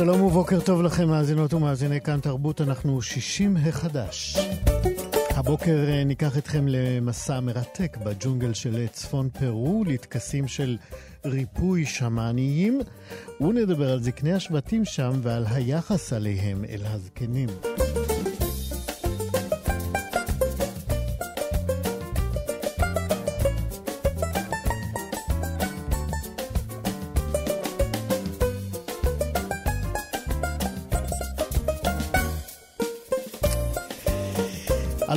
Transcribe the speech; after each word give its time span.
שלום 0.00 0.22
ובוקר 0.22 0.60
טוב 0.60 0.82
לכם, 0.82 1.08
מאזינות 1.08 1.54
ומאזיני 1.54 2.00
כאן 2.00 2.20
תרבות, 2.20 2.60
אנחנו 2.60 3.02
60 3.02 3.56
החדש. 3.56 4.36
הבוקר 5.30 5.84
אה, 5.88 6.04
ניקח 6.04 6.38
אתכם 6.38 6.64
למסע 6.68 7.40
מרתק 7.40 7.96
בג'ונגל 8.04 8.52
של 8.52 8.86
צפון 8.86 9.28
פרו, 9.28 9.84
לטקסים 9.86 10.48
של 10.48 10.76
ריפוי 11.24 11.86
שמאניים, 11.86 12.80
ונדבר 13.40 13.92
על 13.92 14.02
זקני 14.02 14.32
השבטים 14.32 14.84
שם 14.84 15.10
ועל 15.22 15.46
היחס 15.46 16.12
עליהם 16.12 16.64
אל 16.64 16.82
הזקנים. 16.84 17.48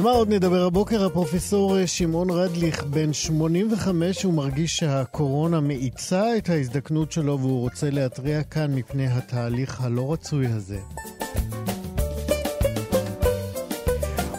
מה 0.03 0.11
עוד 0.11 0.29
נדבר 0.29 0.65
הבוקר? 0.65 1.05
הפרופסור 1.05 1.85
שמעון 1.85 2.29
רדליך, 2.29 2.83
בן 2.83 3.13
85, 3.13 4.23
הוא 4.23 4.33
מרגיש 4.33 4.77
שהקורונה 4.77 5.59
מאיצה 5.59 6.37
את 6.37 6.49
ההזדקנות 6.49 7.11
שלו 7.11 7.39
והוא 7.39 7.59
רוצה 7.59 7.89
להתריע 7.89 8.43
כאן 8.43 8.75
מפני 8.75 9.07
התהליך 9.07 9.81
הלא 9.81 10.13
רצוי 10.13 10.47
הזה. 10.47 10.79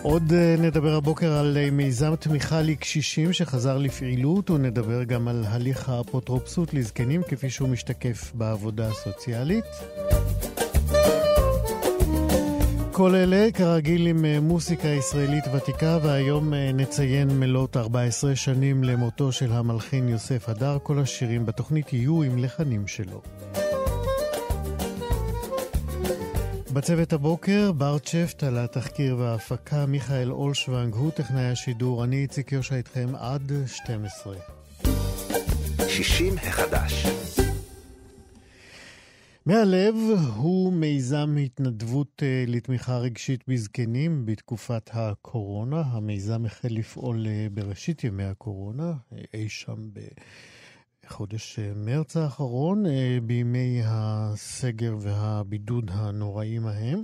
עוד 0.03 0.33
אה, 0.33 0.55
נדבר 0.59 0.95
הבוקר 0.95 1.33
על 1.33 1.57
אה, 1.57 1.71
מיזם 1.71 2.17
תמיכה 2.17 2.63
לקשישים 2.63 3.33
שחזר 3.33 3.79
לפעילות, 3.79 4.51
ונדבר 4.51 5.05
גם 5.05 5.29
על 5.29 5.45
הליך 5.49 5.89
האפוטרופסות 5.89 6.75
לזקנים 6.75 7.23
כפי 7.23 7.51
שהוא 7.51 7.69
משתקף 7.69 8.33
בעבודה 8.35 8.89
הסוציאלית. 8.89 9.65
כל 12.97 13.15
אלה, 13.15 13.49
כרגיל, 13.55 14.07
עם 14.07 14.25
אה, 14.25 14.41
מוסיקה 14.41 14.89
ישראלית 14.89 15.45
ותיקה, 15.55 15.99
והיום 16.03 16.55
אה, 16.55 16.73
נציין 16.75 17.41
מלאת 17.41 17.77
14 17.77 18.37
שנים 18.37 18.85
למותו 18.85 19.33
של 19.33 19.53
המלחין 19.53 20.09
יוסף 20.09 20.49
הדר. 20.49 20.79
כל 20.83 20.99
השירים 20.99 21.47
בתוכנית 21.47 21.93
יהיו 21.93 22.23
עם 22.23 22.39
לחנים 22.39 22.87
שלו. 22.87 23.23
בצוות 26.73 27.13
הבוקר, 27.13 27.73
בר 27.73 27.99
צ'פט 27.99 28.43
על 28.43 28.59
התחקיר 28.59 29.17
וההפקה, 29.19 29.87
מיכאל 29.87 30.31
אולשוונג 30.31 30.95
הוא 30.95 31.11
טכנאי 31.11 31.51
השידור, 31.51 32.05
אני 32.05 32.17
איציק 32.17 32.53
יושע 32.53 32.77
איתכם 32.77 33.09
עד 33.19 33.53
12. 33.67 34.35
60 35.89 36.35
החדש. 36.39 37.24
מהלב 39.47 39.95
הוא 40.37 40.73
מיזם 40.73 41.37
התנדבות 41.45 42.23
uh, 42.23 42.51
לתמיכה 42.51 42.99
רגשית 42.99 43.45
בזקנים 43.49 44.27
בתקופת 44.27 44.91
הקורונה. 44.93 45.81
המיזם 45.81 46.45
החל 46.45 46.69
לפעול 46.71 47.27
uh, 47.27 47.55
בראשית 47.55 48.05
ימי 48.05 48.25
הקורונה, 48.25 48.93
uh, 48.93 49.17
אי 49.35 49.49
שם 49.49 49.89
בחודש 51.05 51.59
uh, 51.59 51.77
מרץ 51.77 52.17
האחרון, 52.17 52.85
בימי 53.23 53.81
הסגר 53.85 54.97
והבידוד 55.01 55.91
הנוראים 55.95 56.67
ההם. 56.67 57.03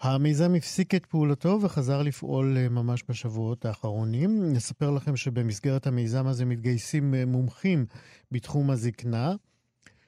המיזם 0.00 0.54
הפסיק 0.54 0.94
את 0.94 1.06
פעולתו 1.06 1.58
וחזר 1.62 2.02
לפעול 2.02 2.68
ממש 2.70 3.04
בשבועות 3.08 3.64
האחרונים. 3.64 4.52
נספר 4.52 4.90
לכם 4.90 5.16
שבמסגרת 5.16 5.86
המיזם 5.86 6.26
הזה 6.26 6.44
מתגייסים 6.44 7.14
מומחים 7.14 7.86
בתחום 8.32 8.70
הזקנה. 8.70 9.34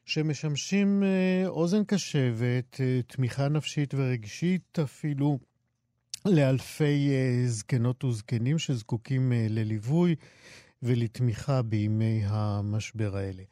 שמשמשים 0.08 1.02
אה, 1.02 1.48
אוזן 1.48 1.84
קשבת, 1.84 2.80
אה, 2.80 3.00
תמיכה 3.06 3.48
נפשית 3.48 3.94
ורגשית 3.94 4.78
אפילו 4.78 5.38
לאלפי 6.26 7.10
אה, 7.10 7.42
זקנות 7.46 8.04
וזקנים 8.04 8.58
שזקוקים 8.58 9.32
לליווי 9.50 10.14
ולתמיכה 10.82 11.62
בימי 11.62 12.20
המשבר 12.24 13.16
האלה. 13.16 13.42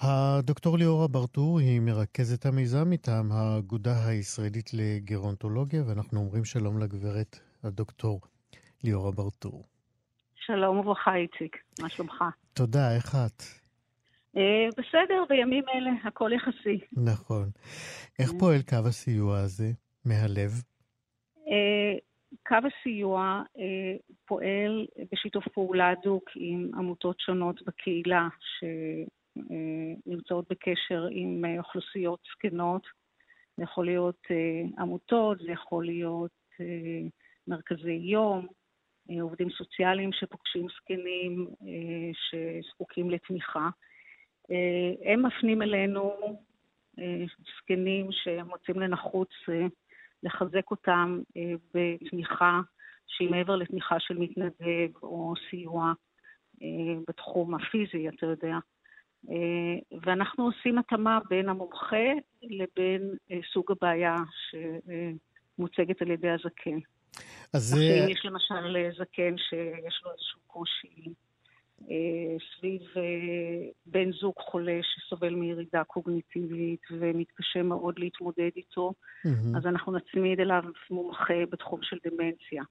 הדוקטור 0.00 0.78
ליאורה 0.78 1.08
ברטור 1.08 1.58
היא 1.58 1.80
מרכזת 1.80 2.46
המיזם 2.46 2.90
מטעם 2.90 3.32
האגודה 3.32 4.06
הישראלית 4.06 4.70
לגרונטולוגיה, 4.74 5.82
ואנחנו 5.86 6.20
אומרים 6.20 6.44
שלום 6.44 6.78
לגברת 6.78 7.40
הדוקטור 7.62 8.20
ליאורה 8.84 9.10
ברטור. 9.10 9.64
שלום 10.34 10.78
וברכה, 10.78 11.14
איציק. 11.14 11.56
מה 11.82 11.88
שלומך? 11.88 12.24
תודה, 12.52 12.94
איך 12.94 13.14
את? 13.14 13.65
אה, 14.36 14.68
בסדר, 14.78 15.24
בימים 15.28 15.64
אלה 15.74 15.90
הכל 16.04 16.30
יחסי. 16.32 16.80
נכון. 16.92 17.50
איך 18.18 18.30
אה. 18.32 18.38
פועל 18.38 18.62
קו 18.68 18.88
הסיוע 18.88 19.38
הזה 19.38 19.70
מהלב? 20.04 20.50
אה, 21.48 21.98
קו 22.46 22.56
הסיוע 22.68 23.42
פועל 24.26 24.86
בשיתוף 25.12 25.48
פעולה 25.48 25.88
הדוק 25.88 26.30
עם 26.34 26.70
עמותות 26.74 27.20
שונות 27.20 27.62
בקהילה 27.62 28.28
שנמצאות 29.36 30.44
בקשר 30.50 31.06
עם 31.10 31.44
אוכלוסיות 31.58 32.20
זקנות. 32.32 32.82
זה 33.56 33.62
יכול 33.62 33.86
להיות 33.86 34.22
עמותות, 34.78 35.38
זה 35.38 35.52
יכול 35.52 35.86
להיות 35.86 36.30
מרכזי 37.48 37.92
יום, 37.92 38.46
עובדים 39.20 39.50
סוציאליים 39.50 40.12
שפוגשים 40.12 40.66
זקנים 40.78 41.46
שזקוקים 42.12 43.10
לתמיכה. 43.10 43.68
אה, 44.50 45.12
הם 45.12 45.26
מפנים 45.26 45.62
אלינו 45.62 46.12
אה, 46.98 47.24
זקנים 47.58 48.08
שמוצאים 48.12 48.80
לנחוץ 48.80 49.28
אה, 49.48 49.66
לחזק 50.22 50.70
אותם 50.70 51.20
בתמיכה 51.74 52.60
שהיא 53.06 53.30
מעבר 53.30 53.56
לתמיכה 53.56 54.00
של 54.00 54.18
מתנדב 54.18 54.96
או 55.02 55.34
סיוע 55.50 55.92
בתחום 57.08 57.54
הפיזי, 57.54 58.08
אתה 58.08 58.26
יודע. 58.26 58.56
ואנחנו 60.02 60.44
עושים 60.44 60.78
התאמה 60.78 61.18
בין 61.28 61.48
המומחה 61.48 62.06
לבין 62.42 63.14
סוג 63.52 63.72
הבעיה 63.72 64.16
שמוצגת 65.56 66.02
על 66.02 66.10
ידי 66.10 66.30
הזקן. 66.30 66.78
אז... 67.52 67.74
אם 67.74 68.08
יש 68.08 68.24
למשל 68.24 68.90
זקן 68.98 69.38
שיש 69.38 70.00
לו 70.04 70.10
איזשהו 70.12 70.40
קושי 70.46 71.14
סביב 72.58 72.82
אה, 72.96 73.68
בן 73.86 74.12
זוג 74.12 74.34
חולה 74.38 74.80
שסובל 74.82 75.34
מירידה 75.34 75.84
קוגניטיבית 75.84 76.82
ומתקשה 76.90 77.62
מאוד 77.62 77.98
להתמודד 77.98 78.50
איתו, 78.56 78.92
mm-hmm. 78.92 79.58
אז 79.58 79.66
אנחנו 79.66 79.92
נצמיד 79.92 80.40
אליו 80.40 80.62
מומחה 80.90 81.46
בתחום 81.50 81.82
של 81.82 81.96
דמנציה. 82.04 82.62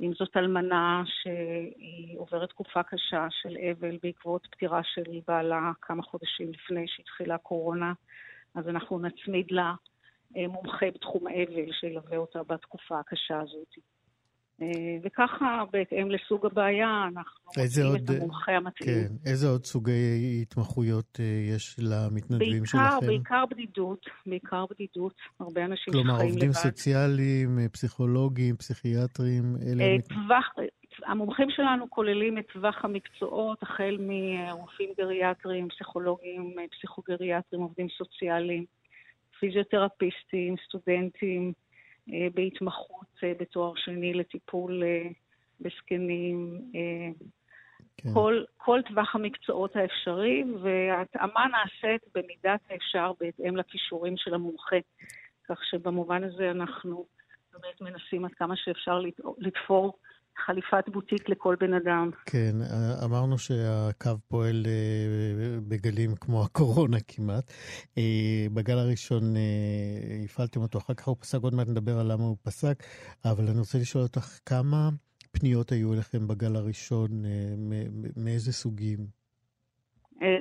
אם 0.00 0.12
זאת 0.14 0.36
אלמנה 0.36 1.02
שהיא 1.06 2.18
עוברת 2.18 2.48
תקופה 2.48 2.82
קשה 2.82 3.26
של 3.30 3.56
אבל 3.70 3.98
בעקבות 4.02 4.46
פטירה 4.50 4.80
של 4.84 5.20
בעלה 5.28 5.72
כמה 5.82 6.02
חודשים 6.02 6.50
לפני 6.52 6.84
שהתחילה 6.88 7.34
הקורונה, 7.34 7.92
אז 8.54 8.68
אנחנו 8.68 8.98
נצמיד 8.98 9.46
לה 9.50 9.74
אה, 10.36 10.48
מומחה 10.48 10.86
בתחום 10.94 11.26
האבל 11.26 11.72
שילווה 11.72 12.16
אותה 12.16 12.42
בתקופה 12.42 12.98
הקשה 12.98 13.40
הזאת. 13.40 13.74
אה, 14.62 14.66
וככה, 15.02 15.62
בהתאם 15.72 16.10
לסוג 16.10 16.46
הבעיה, 16.46 17.04
אנחנו 17.12 17.40
מוצאים 17.46 17.86
עוד, 17.86 18.00
את 18.04 18.10
המומחה 18.10 18.52
המתאים. 18.52 18.90
כן, 18.90 19.30
איזה 19.30 19.48
עוד 19.48 19.64
סוגי 19.64 20.42
התמחויות 20.42 21.20
אה, 21.20 21.54
יש 21.54 21.76
למתנדבים 21.78 22.50
בעיקר, 22.50 22.64
שלכם? 22.64 23.06
בעיקר 23.06 23.44
בדידות, 23.50 24.06
בעיקר 24.26 24.64
בדידות. 24.70 25.14
הרבה 25.40 25.64
אנשים 25.64 25.92
כלומר, 25.92 26.14
שחיים 26.14 26.28
לבד. 26.28 26.40
כלומר, 26.40 26.48
עובדים 26.48 26.52
סוציאליים, 26.52 27.58
אה, 27.58 27.68
פסיכולוגים, 27.68 28.56
פסיכיאטרים, 28.56 29.56
אלה... 29.66 29.96
טווח, 30.08 30.54
המומחים 31.06 31.50
שלנו 31.50 31.90
כוללים 31.90 32.38
את 32.38 32.44
טווח 32.52 32.84
המקצועות, 32.84 33.62
החל 33.62 33.98
מרופאים 34.00 34.90
גריאטריים, 34.98 35.68
פסיכולוגים, 35.68 36.54
פסיכוגריאטרים, 36.78 37.62
עובדים 37.62 37.88
סוציאליים, 37.98 38.64
פיזיותרפיסטים, 39.40 40.54
סטודנטים, 40.66 41.52
בהתמחות 42.34 43.06
אה, 43.24 43.32
בתואר 43.40 43.72
שני 43.76 44.14
לטיפול 44.14 44.82
אה, 44.82 45.08
בזקנים, 45.60 46.60
כן. 47.96 48.08
כל, 48.14 48.44
כל 48.56 48.80
טווח 48.88 49.14
המקצועות 49.14 49.76
האפשרי, 49.76 50.44
וההתאמה 50.62 51.46
נעשית 51.46 52.02
במידת 52.14 52.60
האפשר 52.70 53.12
בהתאם 53.20 53.56
לכישורים 53.56 54.16
של 54.16 54.34
המומחה. 54.34 54.76
כך 55.48 55.64
שבמובן 55.64 56.24
הזה 56.24 56.50
אנחנו 56.50 57.06
באמת 57.52 57.80
מנסים 57.80 58.24
עד 58.24 58.34
כמה 58.34 58.56
שאפשר 58.56 59.02
לתפור 59.38 59.98
חליפת 60.38 60.88
בוטיק 60.88 61.28
לכל 61.28 61.56
בן 61.60 61.74
אדם. 61.74 62.10
כן, 62.26 62.56
אמרנו 63.04 63.38
שהקו 63.38 64.10
פועל 64.28 64.62
אה, 64.66 65.58
בגלים 65.68 66.10
כמו 66.20 66.44
הקורונה 66.44 66.96
כמעט. 67.08 67.52
אה, 67.98 68.46
בגל 68.54 68.78
הראשון 68.78 69.36
אה, 69.36 70.24
הפעלתם 70.24 70.60
אותו, 70.60 70.78
אחר 70.78 70.94
כך 70.94 71.08
הוא 71.08 71.16
פסק, 71.20 71.38
עוד 71.42 71.54
מעט 71.54 71.68
נדבר 71.68 71.98
על 71.98 72.12
למה 72.12 72.24
הוא 72.24 72.36
פסק, 72.42 72.82
אבל 73.24 73.44
אני 73.50 73.58
רוצה 73.58 73.78
לשאול 73.78 74.02
אותך 74.02 74.38
כמה 74.46 74.88
פניות 75.32 75.72
היו 75.72 75.94
אליכם 75.94 76.28
בגל 76.28 76.56
הראשון, 76.56 77.10
מאיזה 78.16 78.52
סוגים? 78.52 78.98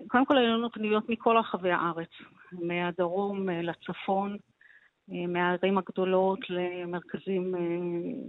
קודם 0.08 0.26
כל 0.26 0.38
היו 0.38 0.58
לנו 0.58 0.72
פניות 0.72 1.10
מכל 1.10 1.38
רחבי 1.38 1.72
הארץ, 1.72 2.10
מהדרום 2.52 3.50
לצפון. 3.50 4.38
מהערים 5.10 5.78
הגדולות 5.78 6.40
למרכזים 6.50 7.56
אה, 7.56 7.62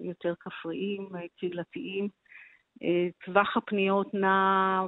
יותר 0.08 0.34
כפריים, 0.40 1.08
אה, 1.14 1.20
קהילתיים. 1.38 2.08
אה, 2.82 3.08
טווח 3.24 3.56
הפניות 3.56 4.14
נע 4.14 4.82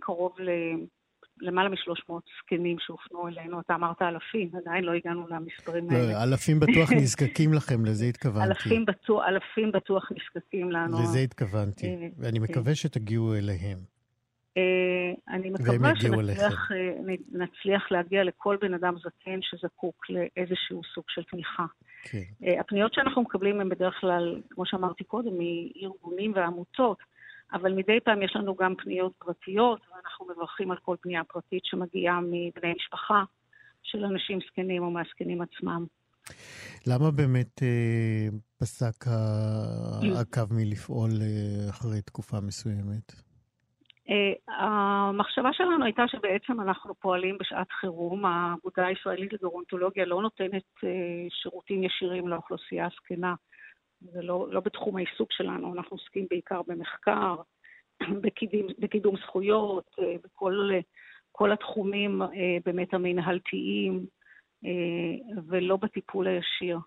קרוב 0.00 0.32
ל... 0.40 0.50
למעלה 1.40 1.68
מ-300 1.68 2.12
זקנים 2.42 2.76
שהופנו 2.80 3.28
אלינו. 3.28 3.60
אתה 3.60 3.74
אמרת 3.74 4.02
אלפים, 4.02 4.50
עדיין 4.56 4.84
לא 4.84 4.92
הגענו 4.92 5.28
למספרים 5.28 5.90
לא, 5.90 5.96
האלה. 5.96 6.12
לא, 6.12 6.22
אלפים 6.22 6.60
בטוח 6.60 6.92
נזקקים 6.92 7.52
לכם, 7.52 7.84
לזה 7.84 8.04
התכוונתי. 8.04 8.48
אלפים 8.48 8.86
בטוח, 8.86 9.24
אלפים 9.28 9.72
בטוח 9.72 10.08
נזקקים 10.12 10.70
לנו. 10.70 11.02
לזה 11.02 11.18
התכוונתי, 11.18 11.86
ואני 12.18 12.38
מקווה 12.38 12.74
שתגיעו 12.74 13.34
אליהם. 13.34 13.97
אה, 14.58 15.34
אני 15.34 15.50
מקווה 15.50 15.92
שנצליח 15.96 17.82
אה, 17.82 17.96
להגיע 17.96 18.24
לכל 18.24 18.56
בן 18.60 18.74
אדם 18.74 18.94
זקן 18.98 19.38
שזקוק 19.42 20.06
לאיזשהו 20.10 20.80
סוג 20.94 21.04
של 21.08 21.22
תמיכה. 21.30 21.66
כן. 22.02 22.22
אה, 22.44 22.60
הפניות 22.60 22.94
שאנחנו 22.94 23.22
מקבלים 23.22 23.60
הן 23.60 23.68
בדרך 23.68 23.94
כלל, 24.00 24.40
כמו 24.50 24.66
שאמרתי 24.66 25.04
קודם, 25.04 25.30
מארגונים 25.38 26.32
ועמותות, 26.36 26.98
אבל 27.52 27.72
מדי 27.72 28.00
פעם 28.04 28.22
יש 28.22 28.36
לנו 28.36 28.54
גם 28.54 28.74
פניות 28.74 29.12
פרטיות, 29.18 29.80
ואנחנו 29.90 30.26
מברכים 30.26 30.70
על 30.70 30.76
כל 30.82 30.96
פנייה 31.00 31.24
פרטית 31.24 31.64
שמגיעה 31.64 32.20
מבני 32.20 32.74
משפחה 32.76 33.24
של 33.82 34.04
אנשים 34.04 34.38
זקנים 34.50 34.82
או 34.82 34.90
מהזקנים 34.90 35.42
עצמם. 35.42 35.86
למה 36.86 37.10
באמת 37.10 37.62
אה, 37.62 38.28
פסק 38.58 39.04
הקו 40.16 40.42
מלפעול 40.50 41.10
אחרי 41.70 42.02
תקופה 42.02 42.40
מסוימת? 42.40 43.27
Uh, 44.08 44.52
המחשבה 44.52 45.52
שלנו 45.52 45.84
הייתה 45.84 46.08
שבעצם 46.08 46.60
אנחנו 46.60 46.94
פועלים 46.94 47.38
בשעת 47.38 47.72
חירום. 47.72 48.24
האגודה 48.24 48.86
הישראלית 48.86 49.32
לגרונטולוגיה 49.32 50.04
לא 50.04 50.22
נותנת 50.22 50.62
uh, 50.76 50.86
שירותים 51.30 51.82
ישירים 51.82 52.28
לאוכלוסייה 52.28 52.86
הזקנה. 52.86 53.34
זה 54.00 54.22
לא, 54.22 54.46
לא 54.50 54.60
בתחום 54.60 54.96
העיסוק 54.96 55.32
שלנו, 55.32 55.74
אנחנו 55.74 55.96
עוסקים 55.96 56.26
בעיקר 56.30 56.60
במחקר, 56.66 57.36
בקידום, 58.22 58.66
בקידום 58.78 59.16
זכויות, 59.16 59.90
uh, 60.00 60.02
בכל 60.24 60.70
כל 61.32 61.52
התחומים 61.52 62.22
באמת 62.64 62.94
המנהלתיים, 62.94 64.06
ולא 65.48 65.76
בטיפול 65.76 66.26
הישיר. 66.26 66.78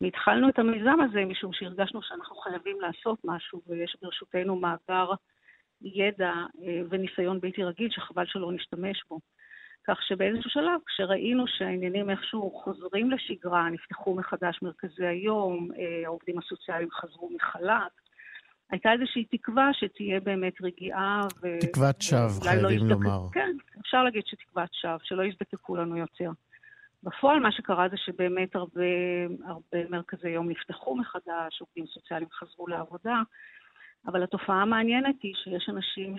והתחלנו 0.00 0.48
את 0.48 0.58
המיזם 0.58 1.00
הזה 1.00 1.24
משום 1.24 1.52
שהרגשנו 1.52 2.02
שאנחנו 2.02 2.36
חייבים 2.36 2.80
לעשות 2.80 3.18
משהו, 3.24 3.62
ויש 3.66 3.96
ברשותנו 4.02 4.56
מאגר 4.56 5.10
ידע 5.82 6.32
אה, 6.62 6.80
וניסיון 6.90 7.40
בלתי 7.40 7.64
רגיל 7.64 7.90
שחבל 7.90 8.26
שלא 8.26 8.52
נשתמש 8.52 9.02
בו. 9.10 9.20
כך 9.86 10.02
שבאיזשהו 10.02 10.50
שלב, 10.50 10.80
כשראינו 10.86 11.44
שהעניינים 11.46 12.10
איכשהו 12.10 12.50
חוזרים 12.50 13.10
לשגרה, 13.10 13.70
נפתחו 13.70 14.14
מחדש 14.14 14.58
מרכזי 14.62 15.06
היום, 15.06 15.68
אה, 15.78 16.02
העובדים 16.04 16.38
הסוציאליים 16.38 16.90
חזרו 16.90 17.30
מחל"ת, 17.34 17.92
הייתה 18.70 18.92
איזושהי 18.92 19.24
תקווה 19.24 19.70
שתהיה 19.72 20.20
באמת 20.20 20.62
רגיעה 20.62 21.20
ו... 21.42 21.58
תקוות 21.60 22.02
שווא, 22.02 22.20
לא 22.20 22.44
חייבים 22.44 22.64
לא 22.64 22.70
יזדק... 22.70 22.90
לומר. 22.90 23.28
כן, 23.32 23.56
אפשר 23.80 24.04
להגיד 24.04 24.22
שתקוות 24.26 24.74
שווא, 24.74 24.98
שלא 25.02 25.22
יזדקקו 25.22 25.76
לנו 25.76 25.96
יותר. 25.96 26.30
בפועל 27.02 27.40
מה 27.40 27.52
שקרה 27.52 27.88
זה 27.88 27.96
שבאמת 27.96 28.56
הרבה, 28.56 28.82
הרבה 29.44 29.88
מרכזי 29.90 30.28
יום 30.28 30.50
נפתחו 30.50 30.96
מחדש, 30.96 31.60
עובדים 31.60 31.86
סוציאליים 31.86 32.28
חזרו 32.32 32.66
לעבודה, 32.68 33.22
אבל 34.06 34.22
התופעה 34.22 34.62
המעניינת 34.62 35.16
היא 35.22 35.34
שיש 35.34 35.68
אנשים 35.68 36.16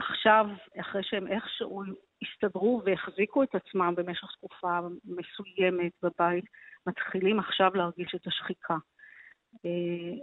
שעכשיו, 0.00 0.46
אה, 0.76 0.80
אחרי 0.80 1.02
שהם 1.02 1.26
איכשהו 1.26 1.82
הסתדרו 2.22 2.82
והחזיקו 2.84 3.42
את 3.42 3.54
עצמם 3.54 3.94
במשך 3.96 4.28
תקופה 4.36 4.78
מסוימת 5.04 5.92
בבית, 6.02 6.44
מתחילים 6.86 7.38
עכשיו 7.38 7.74
להרגיש 7.74 8.14
את 8.14 8.26
השחיקה. 8.26 8.76
אה, 9.64 9.70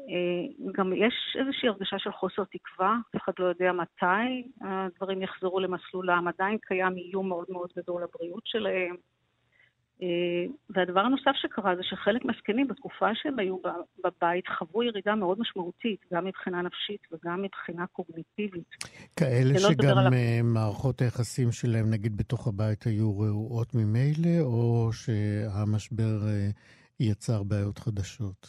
אה, 0.09 0.71
גם 0.71 0.93
יש 0.93 1.37
איזושהי 1.39 1.69
הרגשה 1.69 1.99
של 1.99 2.11
חוסר 2.11 2.43
תקווה, 2.43 2.97
אף 3.09 3.21
אחד 3.23 3.33
לא 3.39 3.45
יודע 3.45 3.71
מתי 3.71 4.49
הדברים 4.61 5.21
יחזרו 5.21 5.59
למסלולם, 5.59 6.27
עדיין 6.27 6.57
קיים 6.61 6.97
איום 6.97 7.29
מאוד 7.29 7.45
מאוד 7.49 7.69
גדול 7.77 8.03
לבריאות 8.03 8.45
שלהם. 8.45 8.95
אה, 10.01 10.45
והדבר 10.69 10.99
הנוסף 10.99 11.31
שקרה 11.35 11.75
זה 11.75 11.83
שחלק 11.83 12.25
מהזקנים 12.25 12.67
בתקופה 12.67 13.09
שהם 13.15 13.39
היו 13.39 13.57
בבית 14.03 14.47
חוו 14.47 14.83
ירידה 14.83 15.15
מאוד 15.15 15.39
משמעותית, 15.39 16.05
גם 16.13 16.25
מבחינה 16.25 16.61
נפשית 16.61 17.01
וגם 17.11 17.41
מבחינה 17.41 17.87
קוגניטיבית. 17.87 18.69
כאלה 19.15 19.59
שגם 19.59 19.97
על... 19.97 20.13
אה, 20.13 20.39
מערכות 20.43 21.01
היחסים 21.01 21.51
שלהם, 21.51 21.89
נגיד 21.91 22.17
בתוך 22.17 22.47
הבית, 22.47 22.83
היו 22.83 23.19
רעועות 23.19 23.75
ממילא, 23.75 24.41
או 24.43 24.89
שהמשבר 24.93 26.27
אה, 26.27 26.49
יצר 26.99 27.43
בעיות 27.43 27.77
חדשות? 27.77 28.47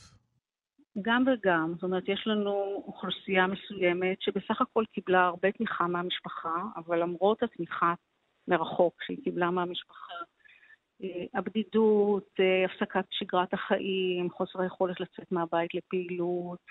גם 1.03 1.25
וגם. 1.27 1.73
זאת 1.75 1.83
אומרת, 1.83 2.09
יש 2.09 2.27
לנו 2.27 2.83
אוכלוסייה 2.87 3.47
מסוימת 3.47 4.17
שבסך 4.21 4.61
הכל 4.61 4.85
קיבלה 4.93 5.25
הרבה 5.25 5.53
תמיכה 5.53 5.87
מהמשפחה, 5.87 6.63
אבל 6.77 7.03
למרות 7.03 7.43
התמיכה 7.43 7.95
מרחוק 8.49 9.03
שהיא 9.03 9.19
קיבלה 9.25 9.51
מהמשפחה, 9.51 10.15
הבדידות, 11.35 12.29
אה, 12.41 12.65
הפסקת 12.65 13.05
שגרת 13.11 13.55
החיים, 13.55 14.31
חוסר 14.31 14.63
היכולת 14.63 15.01
לצאת 15.01 15.33
מהבית 15.33 15.75
לפעילות, 15.75 16.67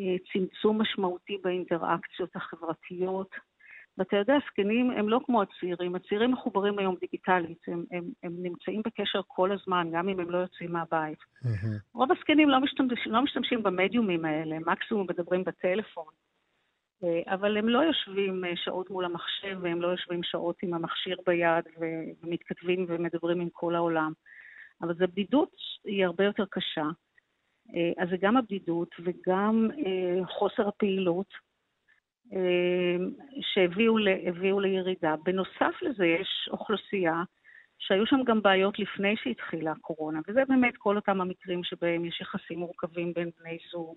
אה, 0.00 0.16
צמצום 0.32 0.80
משמעותי 0.80 1.38
באינטראקציות 1.42 2.36
החברתיות. 2.36 3.30
ואתה 3.98 4.16
יודע, 4.16 4.34
הזקנים 4.34 4.90
הם 4.90 5.08
לא 5.08 5.20
כמו 5.26 5.42
הצעירים, 5.42 5.94
הצעירים 5.94 6.32
מחוברים 6.32 6.78
היום 6.78 6.96
דיגיטלית, 7.00 7.58
הם, 7.66 7.84
הם, 7.90 8.04
הם 8.22 8.32
נמצאים 8.42 8.82
בקשר 8.86 9.20
כל 9.26 9.52
הזמן, 9.52 9.88
גם 9.92 10.08
אם 10.08 10.20
הם 10.20 10.30
לא 10.30 10.38
יוצאים 10.38 10.72
מהבית. 10.72 11.18
Mm-hmm. 11.18 11.94
רוב 11.94 12.12
הזקנים 12.12 12.48
לא 12.48 12.60
משתמשים, 12.60 13.12
לא 13.12 13.22
משתמשים 13.22 13.62
במדיומים 13.62 14.24
האלה, 14.24 14.56
מקסימום 14.66 15.06
מדברים 15.10 15.44
בטלפון. 15.44 16.06
אה, 17.04 17.34
אבל 17.34 17.56
הם 17.56 17.68
לא 17.68 17.78
יושבים 17.78 18.44
אה, 18.44 18.56
שעות 18.56 18.90
מול 18.90 19.04
המחשב, 19.04 19.58
והם 19.62 19.82
לא 19.82 19.88
יושבים 19.88 20.22
שעות 20.22 20.56
עם 20.62 20.74
המכשיר 20.74 21.16
ביד 21.26 21.64
ומתכתבים 22.22 22.86
ומדברים 22.88 23.40
עם 23.40 23.48
כל 23.52 23.74
העולם. 23.74 24.12
אבל 24.82 24.94
זו 24.94 25.06
בדידות, 25.06 25.56
היא 25.84 26.04
הרבה 26.04 26.24
יותר 26.24 26.44
קשה. 26.50 26.86
אה, 27.74 28.02
אז 28.02 28.08
זה 28.10 28.16
גם 28.20 28.36
הבדידות 28.36 28.94
וגם 29.04 29.68
חוסר 30.24 30.68
הפעילות 30.68 31.26
שהביאו 33.40 34.60
לירידה. 34.60 35.14
בנוסף 35.24 35.82
לזה 35.82 36.06
יש 36.06 36.48
אוכלוסייה 36.52 37.22
שהיו 37.78 38.06
שם 38.06 38.20
גם 38.24 38.42
בעיות 38.42 38.78
לפני 38.78 39.16
שהתחילה 39.16 39.72
הקורונה, 39.72 40.20
וזה 40.28 40.44
באמת 40.48 40.76
כל 40.76 40.96
אותם 40.96 41.20
המקרים 41.20 41.64
שבהם 41.64 42.04
יש 42.04 42.20
יחסים 42.20 42.58
מורכבים 42.58 43.12
בין 43.12 43.30
בני 43.40 43.58
זוג, 43.72 43.96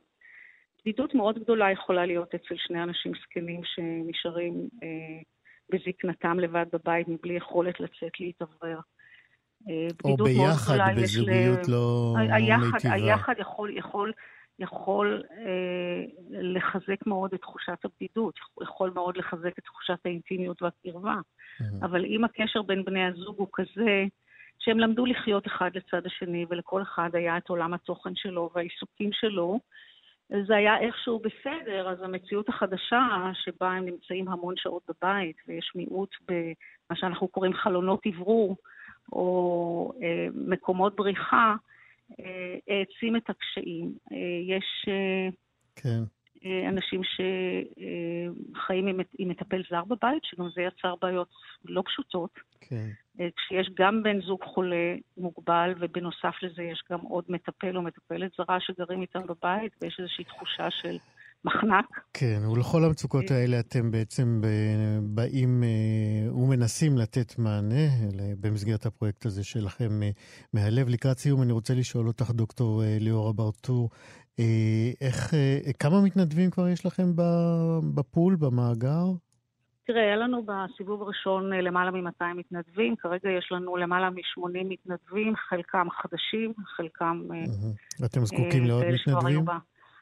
בדידות 0.81 1.15
מאוד 1.15 1.39
גדולה 1.39 1.71
יכולה 1.71 2.05
להיות 2.05 2.35
אצל 2.35 2.55
שני 2.57 2.83
אנשים 2.83 3.11
זקנים 3.23 3.61
שנשארים 3.63 4.69
אה, 4.83 5.21
בזקנתם 5.69 6.39
לבד 6.39 6.65
בבית 6.73 7.07
מבלי 7.07 7.33
יכולת 7.33 7.79
לצאת 7.79 8.19
להתאוורר. 8.19 8.79
אה, 9.69 9.87
או 10.03 10.17
ביחד, 10.17 10.77
בזוגיות 10.97 11.67
ל... 11.67 11.71
לא 11.71 12.13
היחד, 12.17 12.65
מיטיבה. 12.73 12.93
היחד 12.93 13.33
יכול, 13.39 13.77
יכול, 13.77 14.11
יכול 14.59 15.23
אה, 15.31 16.03
לחזק 16.29 17.07
מאוד 17.07 17.33
את 17.33 17.41
תחושת 17.41 17.77
הבדידות, 17.85 18.39
יכול 18.63 18.91
מאוד 18.95 19.17
לחזק 19.17 19.59
את 19.59 19.63
תחושת 19.63 19.99
האינטימיות 20.05 20.61
והקרבה. 20.61 21.15
Mm-hmm. 21.15 21.85
אבל 21.85 22.05
אם 22.05 22.23
הקשר 22.23 22.61
בין 22.61 22.85
בני 22.85 23.05
הזוג 23.05 23.35
הוא 23.37 23.47
כזה, 23.53 24.05
שהם 24.59 24.79
למדו 24.79 25.05
לחיות 25.05 25.47
אחד 25.47 25.69
לצד 25.75 26.05
השני, 26.05 26.45
ולכל 26.49 26.81
אחד 26.81 27.09
היה 27.13 27.37
את 27.37 27.49
עולם 27.49 27.73
התוכן 27.73 28.15
שלו 28.15 28.49
והעיסוקים 28.55 29.09
שלו, 29.13 29.59
זה 30.47 30.55
היה 30.55 30.79
איכשהו 30.79 31.19
בסדר, 31.19 31.89
אז 31.89 32.01
המציאות 32.01 32.49
החדשה, 32.49 33.31
שבה 33.33 33.71
הם 33.71 33.85
נמצאים 33.85 34.27
המון 34.27 34.53
שעות 34.57 34.83
בבית, 34.89 35.35
ויש 35.47 35.71
מיעוט 35.75 36.15
במה 36.27 36.95
שאנחנו 36.97 37.27
קוראים 37.27 37.53
חלונות 37.53 38.05
אוורור, 38.05 38.57
או 39.11 39.93
אה, 40.03 40.27
מקומות 40.33 40.95
בריחה, 40.95 41.55
אה, 42.19 42.57
העצים 42.67 43.15
את 43.15 43.29
הקשיים. 43.29 43.93
אה, 44.11 44.17
יש 44.47 44.89
כן. 45.75 46.03
אנשים 46.69 47.01
שחיים 47.03 48.87
עם, 48.87 48.99
עם 49.17 49.29
מטפל 49.29 49.61
זר 49.69 49.83
בבית, 49.83 50.23
שגם 50.23 50.49
זה 50.55 50.61
יצר 50.61 50.95
בעיות 51.01 51.29
לא 51.65 51.83
פשוטות. 51.85 52.39
כן. 52.61 52.89
כשיש 53.17 53.69
גם 53.79 54.03
בן 54.03 54.21
זוג 54.21 54.39
חולה 54.43 54.95
מוגבל, 55.17 55.73
ובנוסף 55.79 56.35
לזה 56.41 56.63
יש 56.63 56.83
גם 56.91 56.99
עוד 56.99 57.23
מטפל 57.29 57.77
או 57.77 57.81
מטפלת 57.81 58.31
זרה 58.37 58.57
שגרים 58.59 59.01
איתם 59.01 59.21
בבית, 59.27 59.71
ויש 59.81 59.99
איזושהי 59.99 60.23
תחושה 60.23 60.71
של 60.71 60.97
מחנק. 61.45 61.85
כן, 62.13 62.41
ולכל 62.51 62.83
המצוקות 62.83 63.31
האלה 63.31 63.59
אתם 63.59 63.91
בעצם 63.91 64.41
באים 65.03 65.63
אה, 65.63 66.33
ומנסים 66.33 66.97
לתת 66.97 67.39
מענה 67.39 67.87
במסגרת 68.39 68.85
הפרויקט 68.85 69.25
הזה 69.25 69.43
שלכם 69.43 70.03
אה, 70.03 70.09
מהלב. 70.53 70.89
לקראת 70.89 71.17
סיום 71.17 71.41
אני 71.41 71.51
רוצה 71.51 71.73
לשאול 71.73 72.07
אותך, 72.07 72.31
דוקטור 72.31 72.83
אה, 72.83 72.97
ליאורה 72.99 73.33
ברטור, 73.33 73.89
איך, 75.01 75.33
כמה 75.79 76.01
מתנדבים 76.01 76.51
כבר 76.51 76.67
יש 76.67 76.85
לכם 76.85 77.11
בפול, 77.95 78.35
במאגר? 78.35 79.05
תראה, 79.93 80.03
היה 80.03 80.15
לנו 80.15 80.43
בסיבוב 80.45 81.01
הראשון 81.01 81.53
למעלה 81.53 81.91
מ-200 81.91 82.23
מתנדבים, 82.35 82.95
כרגע 82.95 83.29
יש 83.29 83.51
לנו 83.51 83.77
למעלה 83.77 84.09
מ-80 84.09 84.63
מתנדבים, 84.65 85.33
חלקם 85.35 85.87
חדשים, 85.91 86.53
חלקם... 86.75 87.21
אתם 88.05 88.25
זקוקים 88.25 88.65
לעוד 88.65 88.83
מתנדבים? 88.85 89.45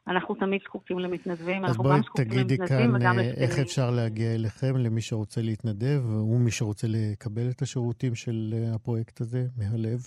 אנחנו 0.08 0.36
תמיד 0.36 0.62
זקוקים 0.62 1.00
למתנדבים, 1.00 1.66
אנחנו 1.66 1.84
גם 1.84 2.02
זקוקים 2.02 2.30
למתנדבים 2.32 2.96
וגם 2.96 2.96
לזקנים. 2.96 2.96
אז 2.96 2.98
בואי 2.98 3.06
תגידי 3.06 3.38
כאן 3.38 3.44
איך 3.44 3.60
אפשר 3.60 3.92
להגיע 3.92 4.36
אליכם, 4.36 4.78
למי 4.78 5.02
שרוצה 5.02 5.42
להתנדב, 5.42 6.06
ומי 6.06 6.52
שרוצה 6.52 6.88
לקבל 6.90 7.50
את 7.50 7.62
השירותים 7.62 8.16
של 8.16 8.54
אה, 8.54 8.76
הפרויקט 8.76 9.22
הזה 9.22 9.44
מהלב. 9.58 10.00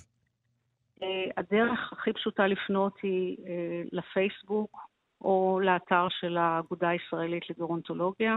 אה, 1.02 1.08
הדרך 1.36 1.92
הכי 1.92 2.12
פשוטה 2.12 2.46
לפנות 2.46 2.92
היא 3.02 3.36
אה, 3.46 3.82
לפייסבוק 3.92 4.78
או 5.20 5.60
לאתר 5.62 6.06
של 6.20 6.36
האגודה 6.36 6.88
הישראלית 6.88 7.50
לגרונטולוגיה. 7.50 8.36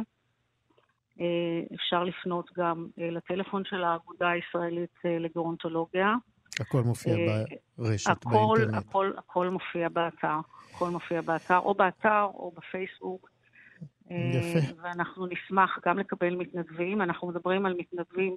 אפשר 1.75 2.03
לפנות 2.03 2.49
גם 2.57 2.87
לטלפון 2.97 3.63
של 3.65 3.83
האגודה 3.83 4.29
הישראלית 4.29 4.99
לגרונטולוגיה. 5.05 6.13
הכל 6.59 6.81
מופיע 6.81 7.15
ברשת, 7.77 8.11
הכל, 8.11 8.29
באינטרנט. 8.55 8.85
הכל, 8.85 9.11
הכל 9.17 9.49
מופיע 9.49 9.89
באתר. 9.89 10.37
הכל 10.75 10.89
מופיע 10.89 11.21
באתר, 11.21 11.57
או 11.57 11.73
באתר 11.73 12.23
או 12.23 12.51
בפייסבוק. 12.57 13.29
יפה. 14.09 14.59
אה, 14.59 14.83
ואנחנו 14.83 15.25
נשמח 15.25 15.79
גם 15.85 15.99
לקבל 15.99 16.35
מתנדבים. 16.35 17.01
אנחנו 17.01 17.27
מדברים 17.27 17.65
על 17.65 17.75
מתנדבים 17.77 18.35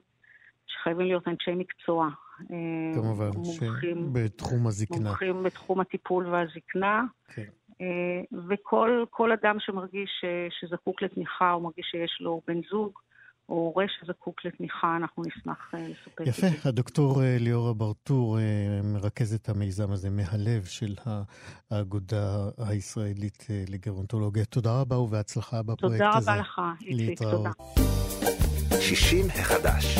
שחייבים 0.66 1.06
להיות 1.06 1.28
אנשי 1.28 1.54
מקצוע. 1.54 2.08
אה, 2.40 2.56
כמובן, 2.94 3.30
מומחים, 3.34 4.12
בתחום 4.12 4.66
הזקנה. 4.66 5.08
מומחים 5.08 5.42
בתחום 5.42 5.80
הטיפול 5.80 6.26
והזקנה. 6.26 7.02
כן. 7.34 7.42
אה, 7.80 8.38
וכל 8.48 9.32
אדם 9.32 9.56
שמרגיש 9.60 10.24
שזקוק 10.60 11.02
לתמיכה, 11.02 11.52
או 11.52 11.60
מרגיש 11.60 11.86
שיש 11.90 12.18
לו 12.20 12.40
בן 12.46 12.60
זוג, 12.70 12.92
או 13.48 13.54
הורה 13.54 13.84
שזקוק 13.88 14.44
לתמיכה, 14.44 14.96
אנחנו 14.96 15.22
נשמח 15.26 15.74
אה, 15.74 15.88
לספק 15.88 16.20
יפה, 16.26 16.46
את 16.46 16.52
זה. 16.52 16.68
הדוקטור 16.68 17.22
אה, 17.22 17.36
ליאורה 17.40 17.74
ברטור 17.74 18.38
אה, 18.38 18.80
מרכזת 18.84 19.48
המיזם 19.48 19.92
הזה 19.92 20.10
מהלב 20.10 20.64
של 20.64 20.94
האגודה 21.70 22.48
הישראלית 22.58 23.46
לגרונטולוגיה. 23.68 24.44
תודה 24.44 24.80
רבה 24.80 24.98
ובהצלחה 24.98 25.62
בפרויקט 25.62 26.04
תודה 26.04 26.16
הזה. 26.16 26.26
תודה 26.26 26.32
רבה 26.32 26.40
לך, 26.40 26.60
איציק, 26.86 27.18
תודה. 27.18 27.50
60 28.80 29.26
החדש. 29.26 29.98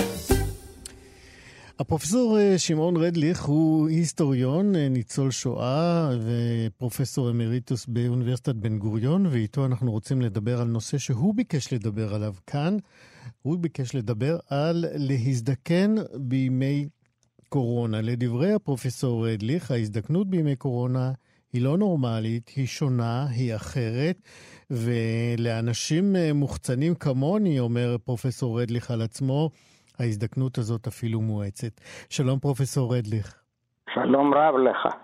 הפרופסור 1.81 2.39
שמעון 2.57 2.97
רדליך 2.97 3.43
הוא 3.43 3.89
היסטוריון, 3.89 4.77
ניצול 4.77 5.31
שואה 5.31 6.11
ופרופסור 6.23 7.31
אמריטוס 7.31 7.87
באוניברסיטת 7.87 8.55
בן 8.55 8.79
גוריון, 8.79 9.27
ואיתו 9.27 9.67
אנחנו 9.67 9.93
רוצים 9.93 10.23
לדבר 10.23 10.61
על 10.61 10.67
נושא 10.67 10.99
שהוא 10.99 11.35
ביקש 11.35 11.73
לדבר 11.73 12.15
עליו 12.15 12.35
כאן. 12.47 12.77
הוא 13.43 13.59
ביקש 13.59 13.95
לדבר 13.95 14.39
על 14.49 14.85
להזדקן 14.95 15.95
בימי 16.15 16.89
קורונה. 17.49 18.01
לדברי 18.01 18.53
הפרופסור 18.53 19.29
רדליך, 19.29 19.71
ההזדקנות 19.71 20.31
בימי 20.31 20.57
קורונה 20.57 21.13
היא 21.53 21.63
לא 21.63 21.79
נורמלית, 21.79 22.51
היא 22.57 22.67
שונה, 22.67 23.27
היא 23.27 23.55
אחרת, 23.55 24.23
ולאנשים 24.71 26.17
מוחצנים 26.35 26.95
כמוני, 26.95 27.61
אומר 27.61 27.97
פרופסור 28.05 28.63
רדליך 28.63 28.91
על 28.91 29.03
עצמו, 29.03 29.51
ההזדקנות 30.01 30.59
הזאת 30.59 30.87
אפילו 30.87 31.21
מואצת. 31.21 31.81
שלום 32.11 32.39
פרופסור 32.39 32.97
רדליך. 32.97 33.43
שלום 33.95 34.35
רב 34.35 34.55
לך. 34.57 34.95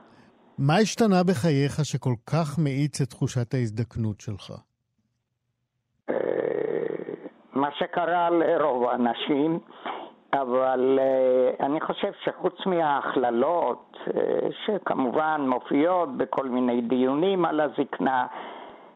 מה 0.58 0.76
השתנה 0.76 1.22
בחייך 1.28 1.84
שכל 1.84 2.14
כך 2.26 2.58
מאיץ 2.58 3.00
את 3.00 3.08
תחושת 3.10 3.54
ההזדקנות 3.54 4.20
שלך? 4.20 4.52
מה 7.54 7.68
שקרה 7.78 8.30
לרוב 8.30 8.88
האנשים, 8.88 9.58
אבל 10.32 10.98
אה, 10.99 11.64
אני 11.64 11.80
חושב 11.80 12.12
שחוץ 12.24 12.54
מההכללות, 12.66 13.96
אה, 14.06 14.11
שכמובן 14.66 15.40
מופיעות 15.48 16.16
בכל 16.16 16.48
מיני 16.48 16.80
דיונים 16.80 17.44
על 17.44 17.60
הזקנה, 17.60 18.26